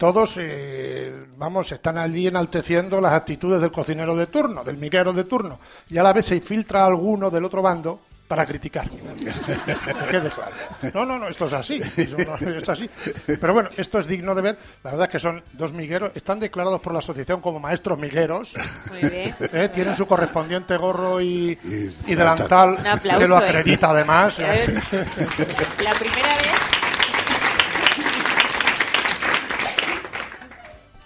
[0.00, 5.24] Todos, eh, vamos, están allí enalteciendo las actitudes del cocinero de turno, del miguero de
[5.24, 5.60] turno.
[5.90, 8.88] Y a la vez se infiltra alguno del otro bando para criticar.
[9.20, 10.52] Que quede claro.
[10.94, 11.80] No, no, no, esto es así.
[11.80, 12.88] No- esto es así.
[13.26, 14.58] Pero bueno, esto es digno de ver.
[14.82, 16.12] La verdad es que son dos migueros.
[16.14, 18.54] Están declarados por la asociación como maestros migueros.
[18.88, 19.34] Muy bien.
[19.52, 21.58] Eh, Tienen su correspondiente gorro y,
[22.06, 23.44] y delantal Un aplauso, que lo eh.
[23.44, 24.38] acredita además.
[24.38, 26.50] La primera vez.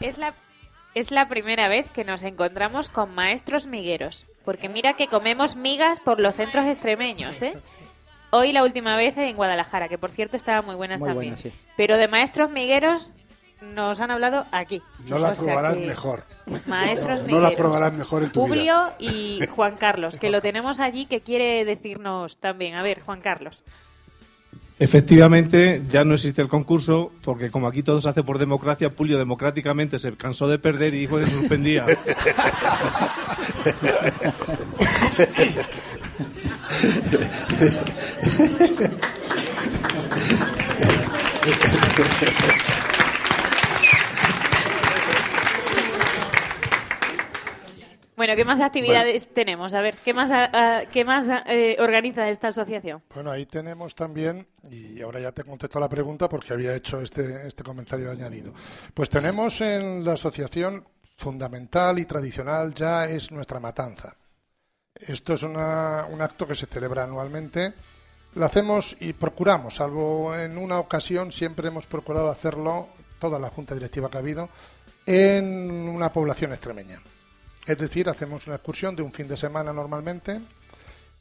[0.00, 0.35] Es la,
[0.94, 4.26] es la primera vez que nos encontramos con maestros migueros.
[4.44, 7.57] Porque mira que comemos migas por los centros extremeños, ¿eh?
[8.30, 11.37] Hoy la última vez en Guadalajara, que por cierto estaban muy buenas Muy también.
[11.37, 11.52] sí.
[11.76, 13.09] Pero de maestros migueros
[13.62, 14.83] nos han hablado aquí.
[15.09, 16.24] No la O sea probarás que mejor.
[16.66, 17.50] Maestros No migueros.
[17.52, 18.94] la probarás mejor en tu vida.
[18.98, 22.74] y Juan Carlos, que lo tenemos allí, que quiere decirnos también.
[22.74, 23.62] A ver, Juan Carlos.
[24.78, 29.18] Efectivamente, ya no existe el concurso, porque como aquí todo se hace por democracia, Pulio
[29.18, 31.87] democráticamente se cansó de perder y dijo que se suspendía.
[48.16, 49.74] Bueno, ¿qué más actividades tenemos?
[49.74, 50.31] A ver, ¿qué más,
[50.92, 53.03] ¿qué más eh, organiza esta asociación?
[53.12, 57.46] Bueno, ahí tenemos también, y ahora ya te contesto la pregunta porque había hecho este,
[57.48, 58.53] este comentario añadido.
[58.94, 60.85] Pues tenemos en la asociación
[61.16, 64.14] fundamental y tradicional ya es nuestra matanza.
[64.94, 67.74] Esto es una- un acto que se celebra anualmente.
[68.37, 73.74] Lo hacemos y procuramos, salvo en una ocasión, siempre hemos procurado hacerlo, toda la junta
[73.74, 74.48] directiva que ha habido,
[75.07, 77.00] en una población extremeña.
[77.66, 80.40] Es decir, hacemos una excursión de un fin de semana normalmente,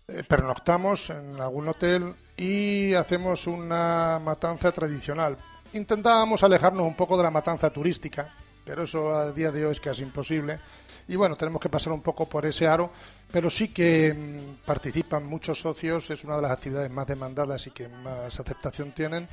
[0.08, 5.38] eh, pernoctamos en algún hotel y hacemos una matanza tradicional.
[5.72, 8.34] Intentábamos alejarnos un poco de la matanza turística,
[8.66, 10.60] pero eso a día de hoy es casi imposible.
[11.08, 12.92] Y bueno, tenemos que pasar un poco por ese aro,
[13.32, 17.72] pero sí que mm, participan muchos socios, es una de las actividades más demandadas y
[17.72, 19.28] que más aceptación tienen.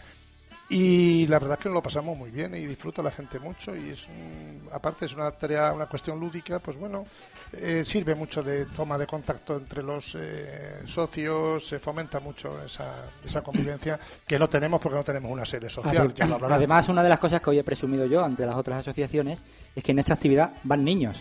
[0.73, 3.75] Y la verdad es que nos lo pasamos muy bien y disfruta la gente mucho
[3.75, 7.05] y es un- aparte es una tarea, una cuestión lúdica, pues bueno,
[7.53, 13.07] eh, sirve mucho de toma de contacto entre los eh, socios, se fomenta mucho esa,
[13.25, 16.15] esa convivencia que no tenemos porque no tenemos una sede social.
[16.15, 16.37] Ya lo.
[16.47, 19.83] Además, una de las cosas que hoy he presumido yo ante las otras asociaciones es
[19.83, 21.21] que en esta actividad van niños.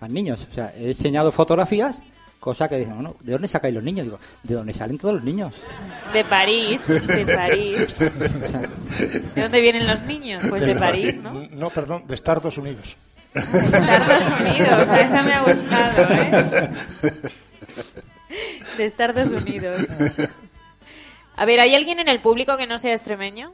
[0.00, 0.46] Van niños.
[0.48, 2.00] O sea, he enseñado fotografías,
[2.46, 4.04] cosa que dicen, bueno, ¿de dónde sacáis los niños?
[4.04, 5.52] Digo, ¿de dónde salen todos los niños?
[6.12, 7.98] De París, de París.
[9.34, 10.44] ¿De dónde vienen los niños?
[10.48, 11.32] Pues de París, ¿no?
[11.50, 12.96] No, perdón, de Estados Unidos.
[13.34, 16.70] Estados Unidos, esa me ha gustado, ¿eh?
[18.78, 19.88] De Estados Unidos.
[21.34, 23.50] A ver, ¿hay alguien en el público que no sea extremeño?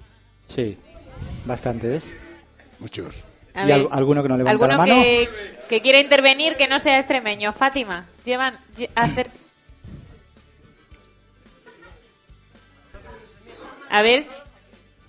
[0.49, 0.77] Sí,
[1.47, 2.15] bastantes.
[2.79, 3.25] Muchos.
[3.55, 4.95] A ¿Y ver, al- alguno que no levanta ¿Alguno la mano?
[5.03, 5.29] que,
[5.69, 7.53] que quiera intervenir que no sea extremeño?
[7.53, 9.29] Fátima, llevan lle- hacer...
[13.91, 14.25] A ver,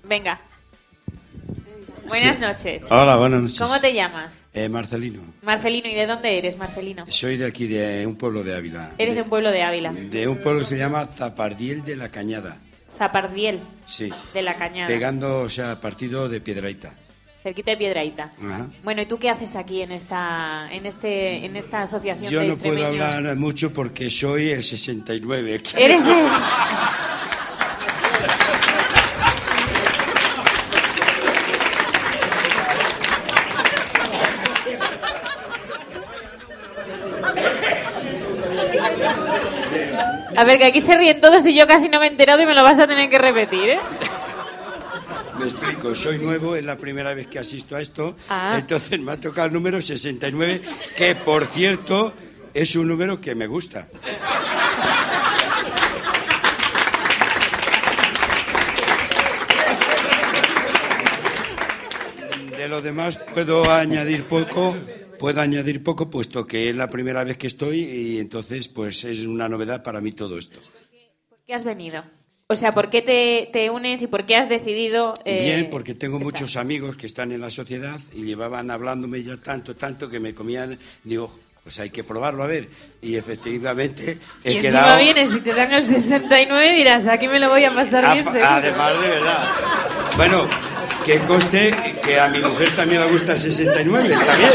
[0.03, 0.41] venga.
[2.07, 2.41] Buenas Sí.
[2.41, 2.83] noches.
[2.89, 3.59] Hola, buenas noches.
[3.59, 4.31] ¿Cómo te llamas?
[4.53, 5.21] Eh, Marcelino.
[5.41, 7.05] Marcelino, ¿y de dónde eres, Marcelino?
[7.07, 8.91] Soy de aquí, de un pueblo de Ávila.
[8.97, 9.93] Eres de un pueblo de Ávila.
[9.93, 12.57] De un pueblo que se llama Zapardiel de la Cañada.
[12.95, 14.09] Zapardiel, Sí.
[14.33, 14.87] de la Cañada.
[14.87, 16.93] Pegando, o sea, partido de Piedraíta.
[17.43, 18.31] Cerquita de Piedraíta.
[18.41, 18.67] Ajá.
[18.83, 22.47] Bueno, ¿y tú qué haces aquí en esta, en este, en esta asociación Yo de
[22.47, 23.15] no puedo extremeños?
[23.15, 25.61] hablar mucho porque soy el 69.
[25.77, 26.25] Eres el...
[40.35, 42.45] A ver, que aquí se ríen todos y yo casi no me he enterado y
[42.45, 43.79] me lo vas a tener que repetir, ¿eh?
[45.43, 48.15] Me explico, soy nuevo, es la primera vez que asisto a esto.
[48.29, 48.55] Ah.
[48.57, 50.61] Entonces me ha tocado el número 69,
[50.95, 52.13] que por cierto
[52.53, 53.89] es un número que me gusta.
[62.57, 64.73] De lo demás puedo añadir poco,
[65.19, 69.25] puedo añadir poco puesto que es la primera vez que estoy y entonces pues es
[69.25, 70.61] una novedad para mí todo esto.
[71.27, 72.01] ¿Por qué has venido?
[72.47, 75.13] O sea, ¿por qué te, te unes y por qué has decidido...
[75.25, 76.33] eh, Bien, porque tengo estar?
[76.33, 80.35] muchos amigos que están en la sociedad y llevaban hablándome ya tanto, tanto que me
[80.35, 82.67] comían, digo, pues hay que probarlo a ver.
[83.01, 84.97] Y efectivamente he y quedado...
[85.01, 88.31] vienes y te dan el 69 dirás, aquí me lo voy a pasar bien a-
[88.31, 88.49] seguro.
[88.51, 89.49] además de verdad.
[90.17, 90.47] Bueno,
[91.05, 94.49] que conste que a mi mujer también le gusta el 69, también.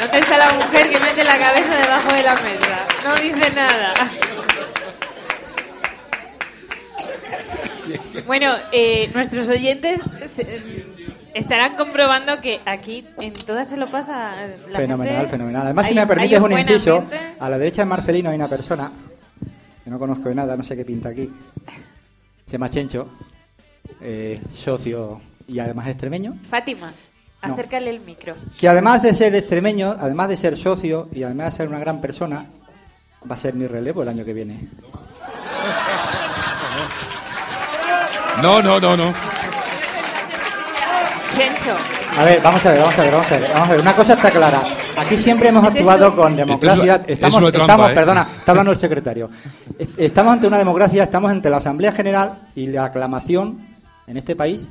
[0.00, 2.86] ¿Dónde está la mujer que mete la cabeza debajo de la mesa?
[3.04, 3.94] No dice nada.
[8.26, 10.84] Bueno, eh, nuestros oyentes se-
[11.34, 14.32] estarán comprobando que aquí en todas se lo pasa
[14.70, 15.62] la fenomenal, gente- fenomenal.
[15.66, 17.34] Además, si me permites un inciso, ambiente.
[17.38, 18.90] a la derecha de Marcelino hay una persona
[19.84, 21.30] que no conozco de nada, no sé qué pinta aquí.
[22.46, 23.08] Se llama Chencho,
[24.00, 26.36] eh, socio y además extremeño.
[26.48, 26.92] Fátima,
[27.46, 27.52] No.
[27.52, 28.34] acércale el micro.
[28.58, 32.00] Que además de ser extremeño, además de ser socio y además de ser una gran
[32.00, 32.46] persona,
[33.30, 34.68] va a ser mi relevo el año que viene.
[38.42, 39.12] No, no, no, no.
[41.36, 41.76] Chencho.
[42.18, 43.80] A ver, vamos a ver, vamos a ver, vamos a ver, vamos a ver.
[43.80, 44.62] Una cosa está clara.
[44.98, 47.00] Aquí siempre hemos ¿Es actuado con democracia.
[47.06, 47.94] Estamos, es una trampa, estamos- ¿eh?
[47.94, 49.30] perdona, está hablando el secretario.
[49.78, 53.66] Est- Estamos ante una democracia, estamos ante la Asamblea General y la aclamación
[54.06, 54.68] en este país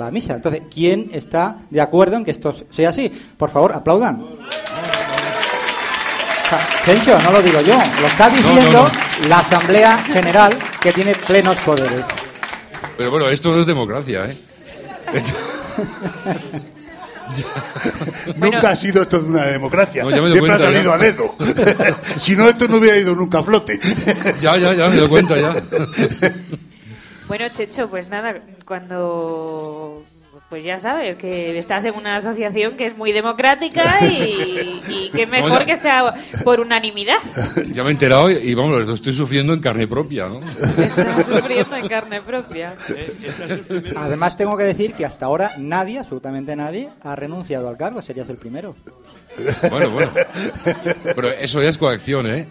[0.00, 0.34] va a misa.
[0.34, 3.08] Entonces, ¿quién está de acuerdo en que esto sea así?
[3.36, 4.24] Por favor, aplaudan.
[6.84, 8.86] Chencho, no lo digo yo, lo está diciendo
[9.28, 12.02] la Asamblea General que tiene plenos poderes.
[12.96, 14.38] Pero bueno, esto no es democracia, ¿eh?
[15.12, 15.34] Esto-
[18.36, 20.02] Nunca ha sido esto de una democracia.
[20.04, 20.94] No, Siempre cuenta, ha salido ya.
[20.94, 21.34] a dedo.
[22.18, 23.78] si no, esto no hubiera ido nunca a flote.
[24.40, 25.54] Ya, ya, ya, me doy cuenta ya.
[27.26, 30.04] Bueno, Checho, pues nada, cuando.
[30.50, 35.26] Pues ya sabes que estás en una asociación que es muy democrática y, y que
[35.26, 35.64] mejor ya.
[35.66, 37.16] que sea por unanimidad.
[37.72, 40.40] Ya me he enterado y, y, vamos, lo estoy sufriendo en carne propia, ¿no?
[40.48, 42.72] Estás sufriendo en carne propia.
[43.96, 48.00] Además, tengo que decir que hasta ahora nadie, absolutamente nadie, ha renunciado al cargo.
[48.00, 48.76] Serías el primero.
[49.70, 50.12] Bueno, bueno.
[51.02, 52.46] Pero eso ya es coacción, ¿eh?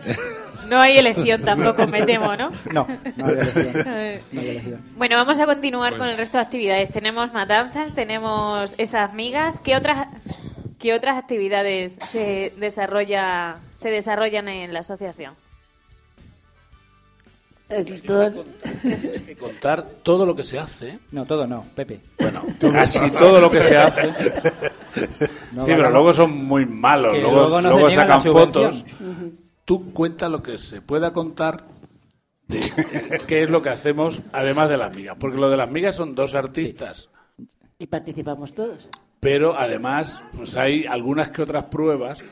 [0.68, 2.52] No hay elección tampoco, me temo, ¿no?
[2.72, 3.84] No, no hay elección.
[4.32, 4.82] No hay elección.
[4.96, 6.90] Bueno, vamos a continuar con el resto de actividades.
[6.90, 9.60] Tenemos matanzas, tenemos esas migas.
[9.60, 10.08] ¿Qué otras,
[10.80, 15.36] qué otras actividades se, desarrolla, se desarrollan en la asociación?
[17.70, 21.00] Hay que contar todo lo que se hace.
[21.12, 22.02] No, todo no, Pepe.
[22.20, 24.14] Bueno, casi todo lo que se hace.
[25.54, 27.14] No sí, pero luego son muy malos.
[27.14, 28.86] Que Luego, sacan fotos.
[29.66, 31.66] Tú cuenta lo que se pueda contar
[32.48, 35.18] de eh, qué es lo que hacemos además de las migas.
[35.20, 37.10] Porque lo de las migas son dos artistas.
[37.80, 38.90] Y participamos todos.
[39.20, 42.24] Pero además, pues hay algunas que otras pruebas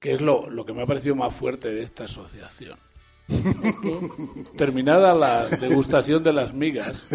[0.00, 2.78] que es lo, lo que me ha parecido más fuerte de esta asociación.
[4.56, 7.06] Terminada la degustación de las migas,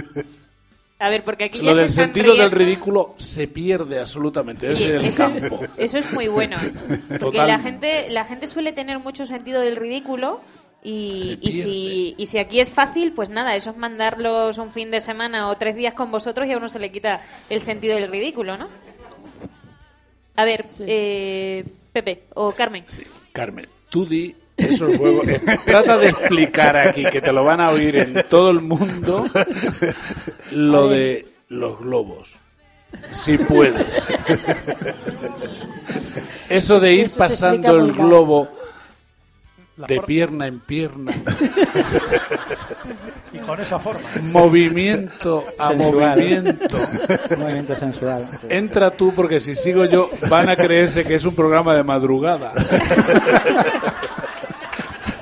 [1.02, 2.58] A ver, porque aquí ya lo se del están sentido del riendo.
[2.58, 5.60] ridículo se pierde absolutamente Oye, desde el eso, es, campo.
[5.78, 6.58] eso es muy bueno.
[7.20, 10.42] Porque la gente, la gente suele tener mucho sentido del ridículo
[10.84, 12.16] y, Se y, si, pierde.
[12.22, 15.58] y si aquí es fácil, pues nada, eso es mandarlos un fin de semana o
[15.58, 18.68] tres días con vosotros y a uno se le quita el sentido del ridículo, ¿no?
[20.36, 22.84] A ver, eh, Pepe o Carmen.
[22.88, 25.28] Sí, Carmen, tú di esos juegos.
[25.28, 29.28] eh, trata de explicar aquí, que te lo van a oír en todo el mundo,
[30.52, 32.36] lo de los globos.
[33.12, 34.08] Si puedes.
[36.50, 38.50] Eso de Es ir pasando el globo
[39.78, 41.14] de pierna en pierna,
[43.34, 44.02] Y con esa forma.
[44.24, 46.18] movimiento a Sensual.
[46.20, 46.78] movimiento.
[47.32, 48.28] Un movimiento sensual.
[48.42, 48.48] sí.
[48.50, 52.52] Entra tú porque si sigo yo van a creerse que es un programa de madrugada.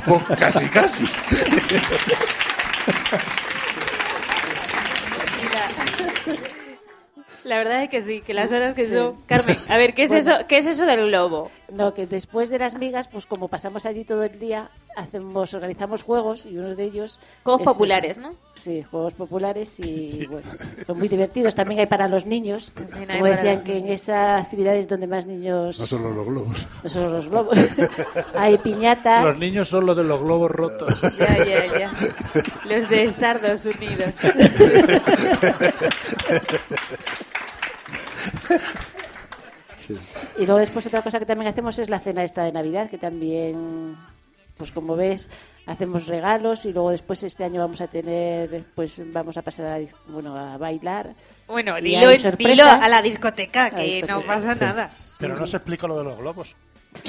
[0.09, 1.05] Pues casi, casi.
[7.43, 9.21] La verdad es que sí, que las horas que son...
[9.27, 11.51] Carmen, a ver, ¿qué es, eso, ¿qué es eso del globo?
[11.71, 16.03] No, que después de las migas, pues como pasamos allí todo el día, hacemos, organizamos
[16.03, 17.19] juegos y uno de ellos...
[17.43, 18.21] Juegos es populares, eso.
[18.27, 18.35] ¿no?
[18.53, 20.47] Sí, juegos populares y bueno,
[20.85, 21.55] son muy divertidos.
[21.55, 22.71] También hay para los niños.
[23.07, 25.79] Como decían que en esa actividad es donde más niños...
[25.79, 26.67] No solo los globos.
[26.83, 27.59] no solo los globos.
[28.35, 29.23] hay piñatas.
[29.23, 30.99] Los niños son los de los globos rotos.
[31.19, 31.91] Ya, ya, ya.
[32.65, 34.17] Los de Estados Unidos.
[40.37, 42.97] Y luego después otra cosa que también hacemos es la cena esta de Navidad, que
[42.97, 43.97] también,
[44.59, 45.29] pues como ves,
[45.65, 49.79] hacemos regalos y luego después este año vamos a tener, pues vamos a pasar a,
[49.79, 51.15] dis- bueno, a bailar.
[51.47, 52.83] Bueno, Y dilo, dilo sorpresas.
[52.83, 54.13] a la discoteca, A la que discoteca.
[54.15, 54.89] no pasa nada.
[55.19, 56.55] Pero no se explica lo de los globos.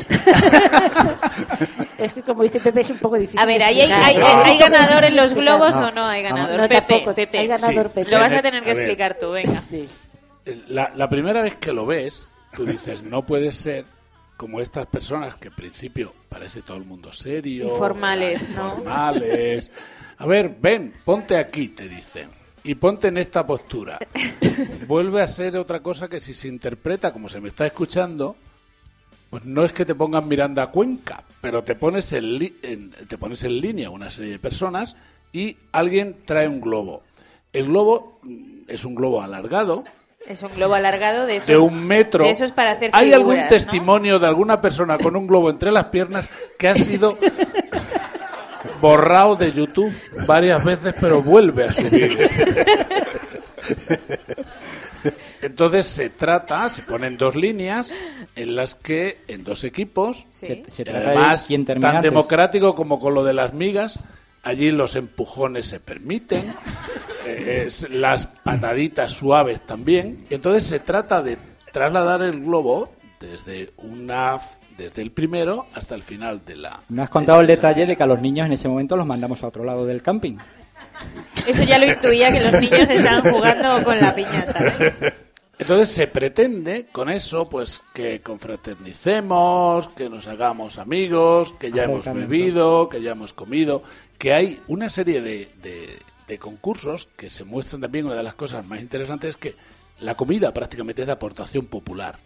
[1.98, 3.38] Es que como dice Pepe es un poco difícil.
[3.40, 6.56] A ver, ¿hay, hay, ganador en los globos o no hay ganador?
[6.60, 7.14] no, Pepe, tampoco.
[7.14, 7.38] Pepe.
[7.38, 7.92] Hay ganador, Sí.
[7.94, 8.10] Pepe.
[8.10, 9.52] Lo vas a tener que explicar tú, venga.
[9.60, 9.86] Sí.
[10.68, 13.84] La, la primera vez que lo ves, tú dices, no puede ser
[14.40, 17.66] como estas personas que en principio parece todo el mundo serio.
[17.66, 18.70] Y formales, ¿no?
[18.76, 19.70] Formales.
[20.16, 22.30] A ver, ven, ponte aquí, te dicen.
[22.64, 23.98] Y ponte en esta postura.
[24.88, 28.34] Vuelve a ser otra cosa que si se interpreta como se me está escuchando,
[29.28, 32.92] pues no es que te pongan Miranda a Cuenca, pero te pones en, li- en-
[32.92, 34.96] te pones en línea una serie de personas
[35.34, 37.02] y alguien trae un globo.
[37.52, 39.84] El globo mm, es un globo alargado,
[40.26, 42.24] Es un globo alargado de esos, de un metro.
[42.24, 45.86] de esos para hacer ¿Hay algún testimonio de alguna persona con un globo entre las
[45.86, 47.18] piernas que ha sido
[48.80, 49.92] borrado de YouTube
[50.26, 52.18] varias veces, pero vuelve a subir?
[55.42, 57.90] Entonces se trata, se ponen dos líneas
[58.36, 60.46] en las que, en dos equipos, Sí.
[60.46, 61.48] Se, se y trata de además
[61.80, 63.98] tan democrático como con lo de las migas,
[64.42, 66.54] allí los empujones se permiten,
[67.26, 70.26] eh, es- las pataditas suaves también.
[70.30, 71.38] Y entonces se trata de
[71.72, 74.38] trasladar el globo desde una
[74.76, 78.02] desde el primero hasta el final de la No has contado el detalle de que
[78.02, 80.38] a los niños en ese momento los mandamos a otro lado del camping.
[81.46, 84.58] Eso ya lo intuía, que los niños estaban jugando con la piñata.
[84.80, 85.12] ¿eh?
[85.60, 92.06] Entonces se pretende con eso pues que confraternicemos, que nos hagamos amigos, que ya hemos
[92.28, 93.82] bebido, que ya hemos comido,
[94.18, 98.34] que hay una serie de, de- de concursos que se muestran también una de las
[98.34, 99.54] cosas más interesantes es que
[99.98, 102.18] la comida prácticamente es de aportación popular.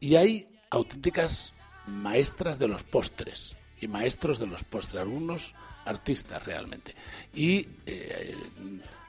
[0.00, 1.52] Y hay auténticas
[1.86, 5.54] maestras de los postres y maestros de los postres, algunos
[5.84, 6.94] artistas realmente.
[7.34, 8.36] Y eh,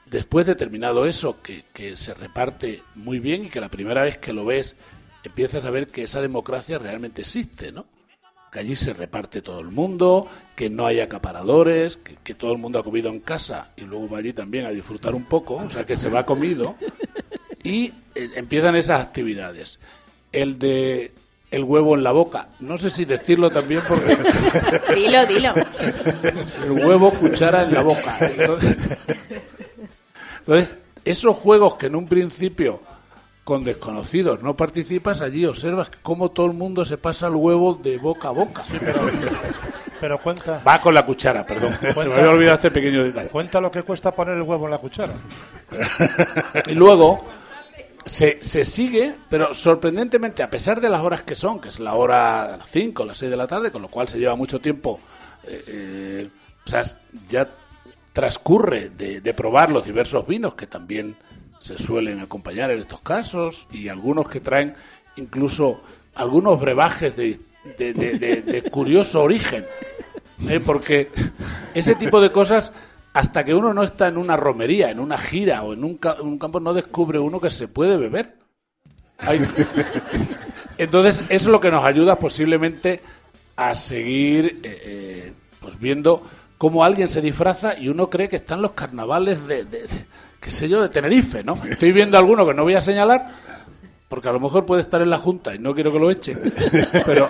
[0.06, 4.18] después de terminado eso, que, que se reparte muy bien y que la primera vez
[4.18, 4.76] que lo ves
[5.24, 7.86] empiezas a ver que esa democracia realmente existe, ¿no?
[8.52, 12.58] Que allí se reparte todo el mundo, que no hay acaparadores, que, que todo el
[12.58, 15.70] mundo ha comido en casa y luego va allí también a disfrutar un poco, o
[15.70, 16.76] sea que se va comido
[17.64, 19.80] y eh, empiezan esas actividades.
[20.30, 21.12] El de
[21.50, 24.16] el huevo en la boca, no sé si decirlo también porque
[24.94, 25.54] Dilo, dilo.
[26.64, 28.18] el huevo cuchara en la boca.
[28.20, 28.76] Entonces,
[30.46, 32.80] entonces, esos juegos que en un principio
[33.44, 37.98] con desconocidos no participas, allí observas cómo todo el mundo se pasa el huevo de
[37.98, 38.62] boca a boca.
[40.00, 40.60] Pero cuenta.
[40.66, 41.72] Va con la cuchara, perdón.
[41.80, 43.28] Se me había olvidado este pequeño detalle.
[43.30, 45.14] Cuenta lo que cuesta poner el huevo en la cuchara.
[46.66, 47.24] Y luego
[48.04, 51.94] se, se sigue, pero sorprendentemente, a pesar de las horas que son, que es la
[51.94, 54.60] hora de las 5 las 6 de la tarde, con lo cual se lleva mucho
[54.60, 55.00] tiempo,
[55.44, 56.30] eh, eh,
[56.64, 56.82] o sea,
[57.26, 57.48] ya
[58.14, 61.16] transcurre de, de probar los diversos vinos que también
[61.58, 64.74] se suelen acompañar en estos casos y algunos que traen
[65.16, 65.82] incluso
[66.14, 67.40] algunos brebajes de,
[67.76, 69.66] de- curioso origen.
[70.48, 70.60] ¿eh?
[70.64, 71.10] Porque
[71.74, 72.72] ese tipo de cosas,
[73.14, 76.20] hasta que uno no está en una romería, en una gira o en un, ca-
[76.22, 78.36] un campo, no descubre uno que se puede beber.
[80.78, 83.00] Entonces, eso es lo que nos ayuda posiblemente
[83.56, 86.22] a seguir eh, eh, pues viendo
[86.58, 90.06] cómo alguien se disfraza y uno cree que están los carnavales de, de- de-
[90.40, 91.54] qué sé yo, de Tenerife, ¿no?
[91.68, 93.32] Estoy viendo alguno que no voy a señalar,
[94.08, 96.38] porque a lo mejor puede estar en la Junta y no quiero que lo echen,
[97.06, 97.28] pero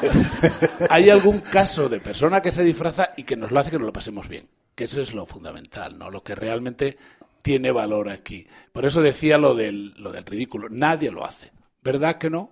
[0.91, 3.87] hay algún caso de persona que se disfraza y que nos lo hace que nos
[3.87, 6.11] lo pasemos bien, que eso es lo fundamental, ¿no?
[6.11, 6.99] Lo que realmente
[7.43, 8.47] tiene valor aquí.
[8.73, 11.53] Por eso decía lo del, lo del ridículo, nadie lo hace,
[11.83, 12.51] ¿verdad que no?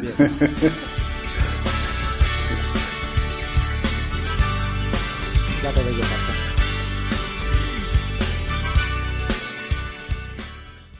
[0.00, 0.08] Te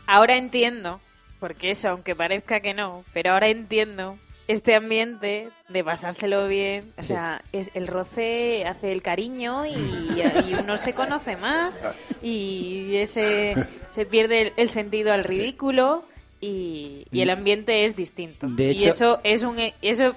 [0.07, 1.01] Ahora entiendo,
[1.39, 6.93] porque eso, aunque parezca que no, pero ahora entiendo este ambiente de pasárselo bien.
[6.97, 7.09] O Sí.
[7.09, 9.71] sea, es el roce hace el cariño y,
[10.49, 11.79] y uno se conoce más
[12.23, 13.55] y ese
[13.91, 16.05] se pierde el, el sentido al ridículo
[16.41, 18.47] y, y el ambiente es distinto.
[18.49, 20.14] De y eso es un eso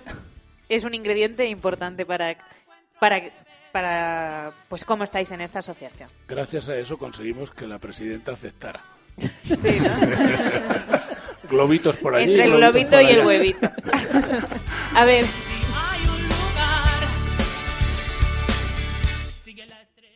[0.69, 2.37] es un ingrediente importante para
[3.01, 3.21] para
[3.71, 6.09] para pues cómo estáis en esta asociación.
[6.27, 8.83] Gracias a eso conseguimos que la presidenta aceptara.
[9.43, 9.89] Sí, ¿no?
[11.49, 12.31] Globitos por allí.
[12.31, 13.69] Entre el globito y el huevito.
[14.95, 15.25] A ver.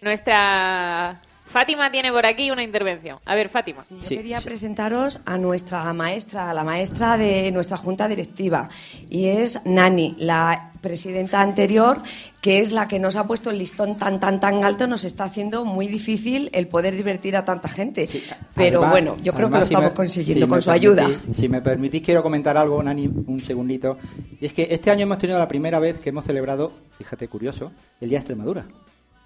[0.01, 1.19] Nuestra
[1.55, 3.17] Fátima tiene por aquí una intervención.
[3.23, 3.81] A ver, Fátima.
[3.89, 8.67] Yo quería presentaros a nuestra maestra, a la maestra de nuestra junta directiva,
[9.09, 12.03] y es Nani, la presidenta anterior,
[12.41, 15.23] que es la que nos ha puesto el listón tan, tan, tan alto, nos está
[15.23, 18.05] haciendo muy difícil el poder divertir a tanta gente.
[18.53, 21.07] Pero Además- bueno, yo creo que lo si estamos me- consiguiendo si con su ayuda.
[21.33, 23.97] Si me permitís, quiero comentar algo, Nani, un segundito.
[24.41, 27.71] Y es que este año hemos tenido la primera vez que hemos celebrado, fíjate, curioso,
[28.01, 28.65] el Día de Extremadura.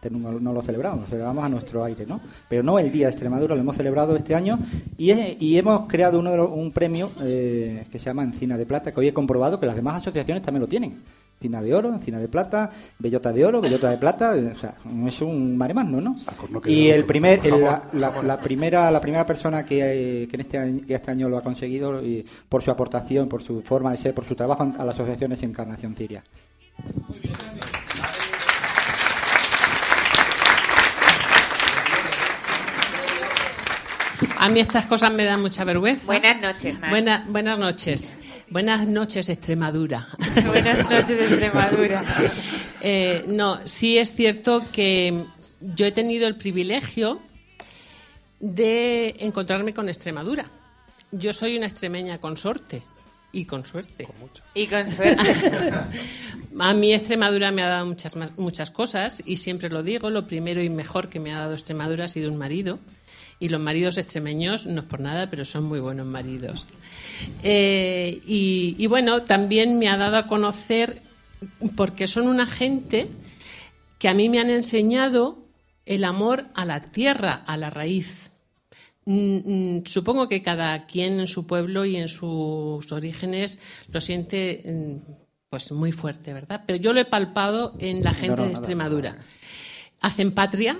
[0.01, 2.21] Este No, no lo celebramos, lo celebramos a nuestro aire, ¿no?
[2.47, 4.57] Pero no el Día de Extremadura, lo hemos celebrado este año
[4.97, 8.57] y, es- y hemos creado uno de los- un premio eh, que se llama Encina
[8.57, 10.99] de Plata, que hoy he comprobado que las demás asociaciones también lo tienen.
[11.41, 14.75] Encina de oro, encina de plata, bellota de oro, bellota de plata, eh, o sea,
[15.07, 16.15] es un maremano, ¿no?
[16.61, 19.63] que Y no, el por primer, el- favor, la, la- la primera, la primera persona
[19.63, 22.71] que, eh, que en este año, que este año lo ha conseguido y por su
[22.71, 26.23] aportación, por su forma de ser, por su trabajo a la asociación es Encarnación Ciria.
[34.37, 36.05] A mí estas cosas me dan mucha vergüenza.
[36.05, 36.89] Buenas noches, Nani.
[36.91, 38.17] Buena- buenas noches.
[38.49, 40.07] Buenas noches, Extremadura.
[40.47, 42.03] Buenas noches, Extremadura.
[42.81, 45.25] Eh, no, sí es cierto que
[45.61, 47.19] yo he tenido el privilegio
[48.39, 50.45] de encontrarme con Extremadura.
[51.11, 52.83] Yo soy una extremeña consorte.
[53.31, 54.07] Y con suerte.
[54.55, 55.21] Y con suerte.
[56.59, 60.25] A mí Extremadura me ha dado muchas, más- muchas cosas y siempre lo digo, lo
[60.25, 62.79] primero y mejor que me ha dado Extremadura ha sido un marido.
[63.39, 66.67] Y los maridos extremeños, no es por nada, pero son muy buenos maridos.
[67.41, 71.01] Eh, y, y bueno, también me ha dado a conocer,
[71.75, 73.07] porque son una gente
[73.97, 75.37] que a mí me han enseñado
[75.85, 78.31] el amor a la tierra, a la raíz.
[79.05, 84.61] Mm, mm, Supongo que cada quien en su pueblo y en sus orígenes lo siente
[84.65, 85.11] mm,
[85.49, 86.63] pues muy fuerte, ¿verdad?
[86.67, 88.51] Pero yo lo he palpado en la gente no, de.
[88.51, 89.17] Extremadura.
[89.99, 90.77] Hacen patria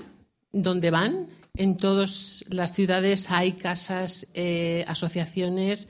[0.52, 1.26] donde van.
[1.54, 5.88] En todas las ciudades hay casas, eh, asociaciones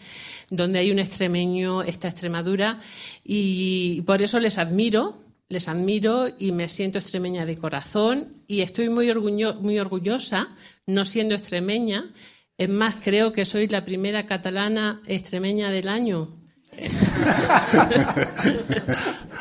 [0.51, 2.81] donde hay un extremeño, esta Extremadura,
[3.23, 5.17] y por eso les admiro,
[5.49, 10.49] les admiro y me siento extremeña de corazón y estoy muy, orgullo- muy orgullosa,
[10.87, 12.11] no siendo extremeña.
[12.57, 16.37] Es más, creo que soy la primera catalana extremeña del año.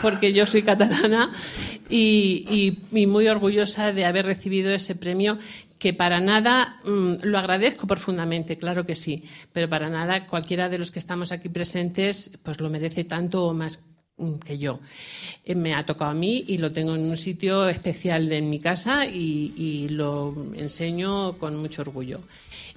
[0.02, 1.32] porque yo soy catalana
[1.90, 5.38] y muy orgullosa de haber recibido ese premio
[5.80, 9.24] que para nada mm, lo agradezco profundamente, claro que sí,
[9.54, 13.54] pero para nada cualquiera de los que estamos aquí presentes pues lo merece tanto o
[13.54, 13.84] más
[14.18, 14.82] mm, que yo.
[15.46, 18.50] Eh, me ha tocado a mí y lo tengo en un sitio especial de en
[18.50, 22.20] mi casa y, y lo enseño con mucho orgullo.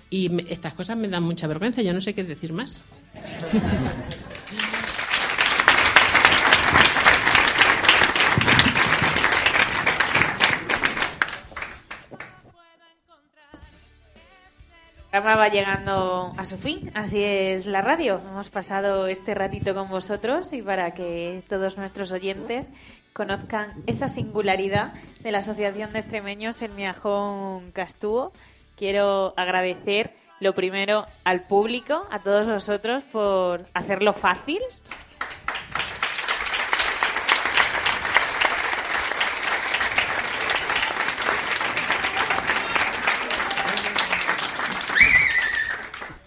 [0.08, 2.84] Y me- estas cosas me dan mucha vergüenza, ya no sé qué decir más.
[15.12, 18.18] programa va llegando a su fin, así es la radio.
[18.26, 22.72] Hemos pasado este ratito con vosotros y para que todos nuestros oyentes
[23.12, 28.32] conozcan esa singularidad de la Asociación de Extremeños El Miajón Castúo,
[28.74, 34.62] quiero agradecer lo primero al público, a todos vosotros por hacerlo fácil.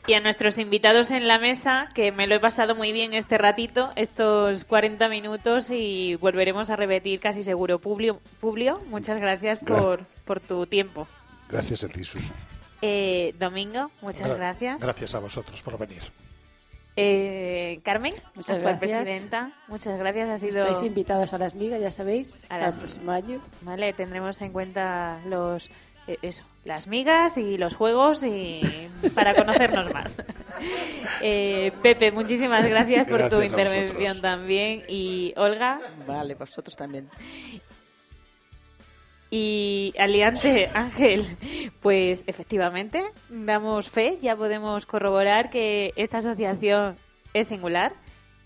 [0.08, 3.39] Y a nuestros invitados en la mesa, que me lo he pasado muy bien este
[3.39, 7.80] ratito, estos 40 minutos, y volveremos a repetir casi seguro.
[7.80, 11.08] Publio, Publio muchas gracias por, por tu tiempo.
[11.49, 12.01] Gracias a ti.
[12.84, 14.82] Eh, Domingo, muchas Gra- gracias.
[14.82, 16.03] Gracias a vosotros por venir.
[16.97, 18.80] Eh, Carmen, Muchas gracias.
[19.03, 20.30] presidenta, muchas gracias.
[20.30, 23.41] Ha sido Estáis invitados a las migas, ya sabéis, A las- el próximo año.
[23.62, 25.70] Vale, tendremos en cuenta los
[26.08, 28.59] eh, eso, las migas y los juegos y
[29.13, 30.18] para conocernos más.
[31.22, 37.09] Eh, Pepe, muchísimas gracias por tu intervención también y Olga Vale, vosotros también.
[39.30, 41.26] y Aliante Ángel,
[41.82, 46.95] pues efectivamente damos fe, ya podemos corroborar que esta asociación
[47.34, 47.93] es singular.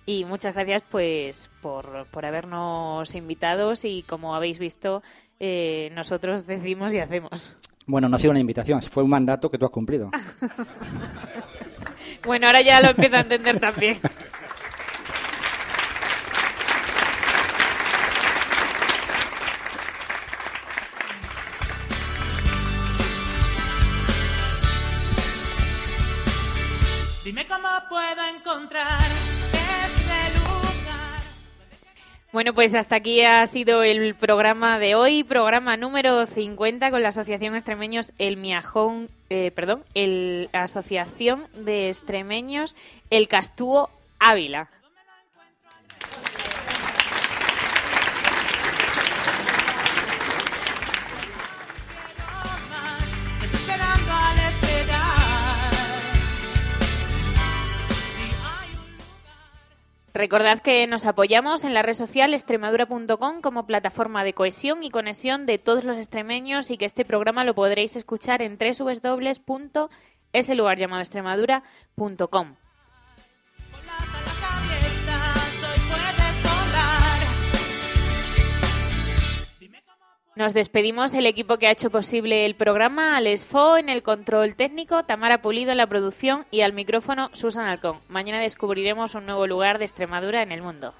[0.06, 5.04] Y muchas gracias pues por, por habernos invitados y como habéis visto
[5.40, 7.54] eh, nosotros decimos y hacemos.
[7.86, 10.12] Bueno, no ha sido una invitación, fue un mandato que tú has cumplido.
[12.26, 13.98] Bueno, ahora ya lo empiezo a entender también.
[27.24, 28.99] Dime cómo puedo encontrar
[32.32, 37.10] Bueno, pues hasta aquí ha sido el programa de hoy, programa número 50 con la
[37.10, 42.76] Asociación Extremeños El Miajón, eh, perdón, el Asociación de Extremeños
[43.10, 44.70] El Castúo Ávila.
[60.20, 65.46] Recordad que nos apoyamos en la red social extremadura.com como plataforma de cohesión y conexión
[65.46, 70.56] de todos los extremeños y que este programa lo podréis escuchar en www.ese
[80.40, 84.56] Nos despedimos el equipo que ha hecho posible el programa, Alex Fo en el control
[84.56, 87.98] técnico, Tamara Pulido en la producción y al micrófono Susan Alcón.
[88.08, 90.94] Mañana descubriremos un nuevo lugar de Extremadura en el mundo.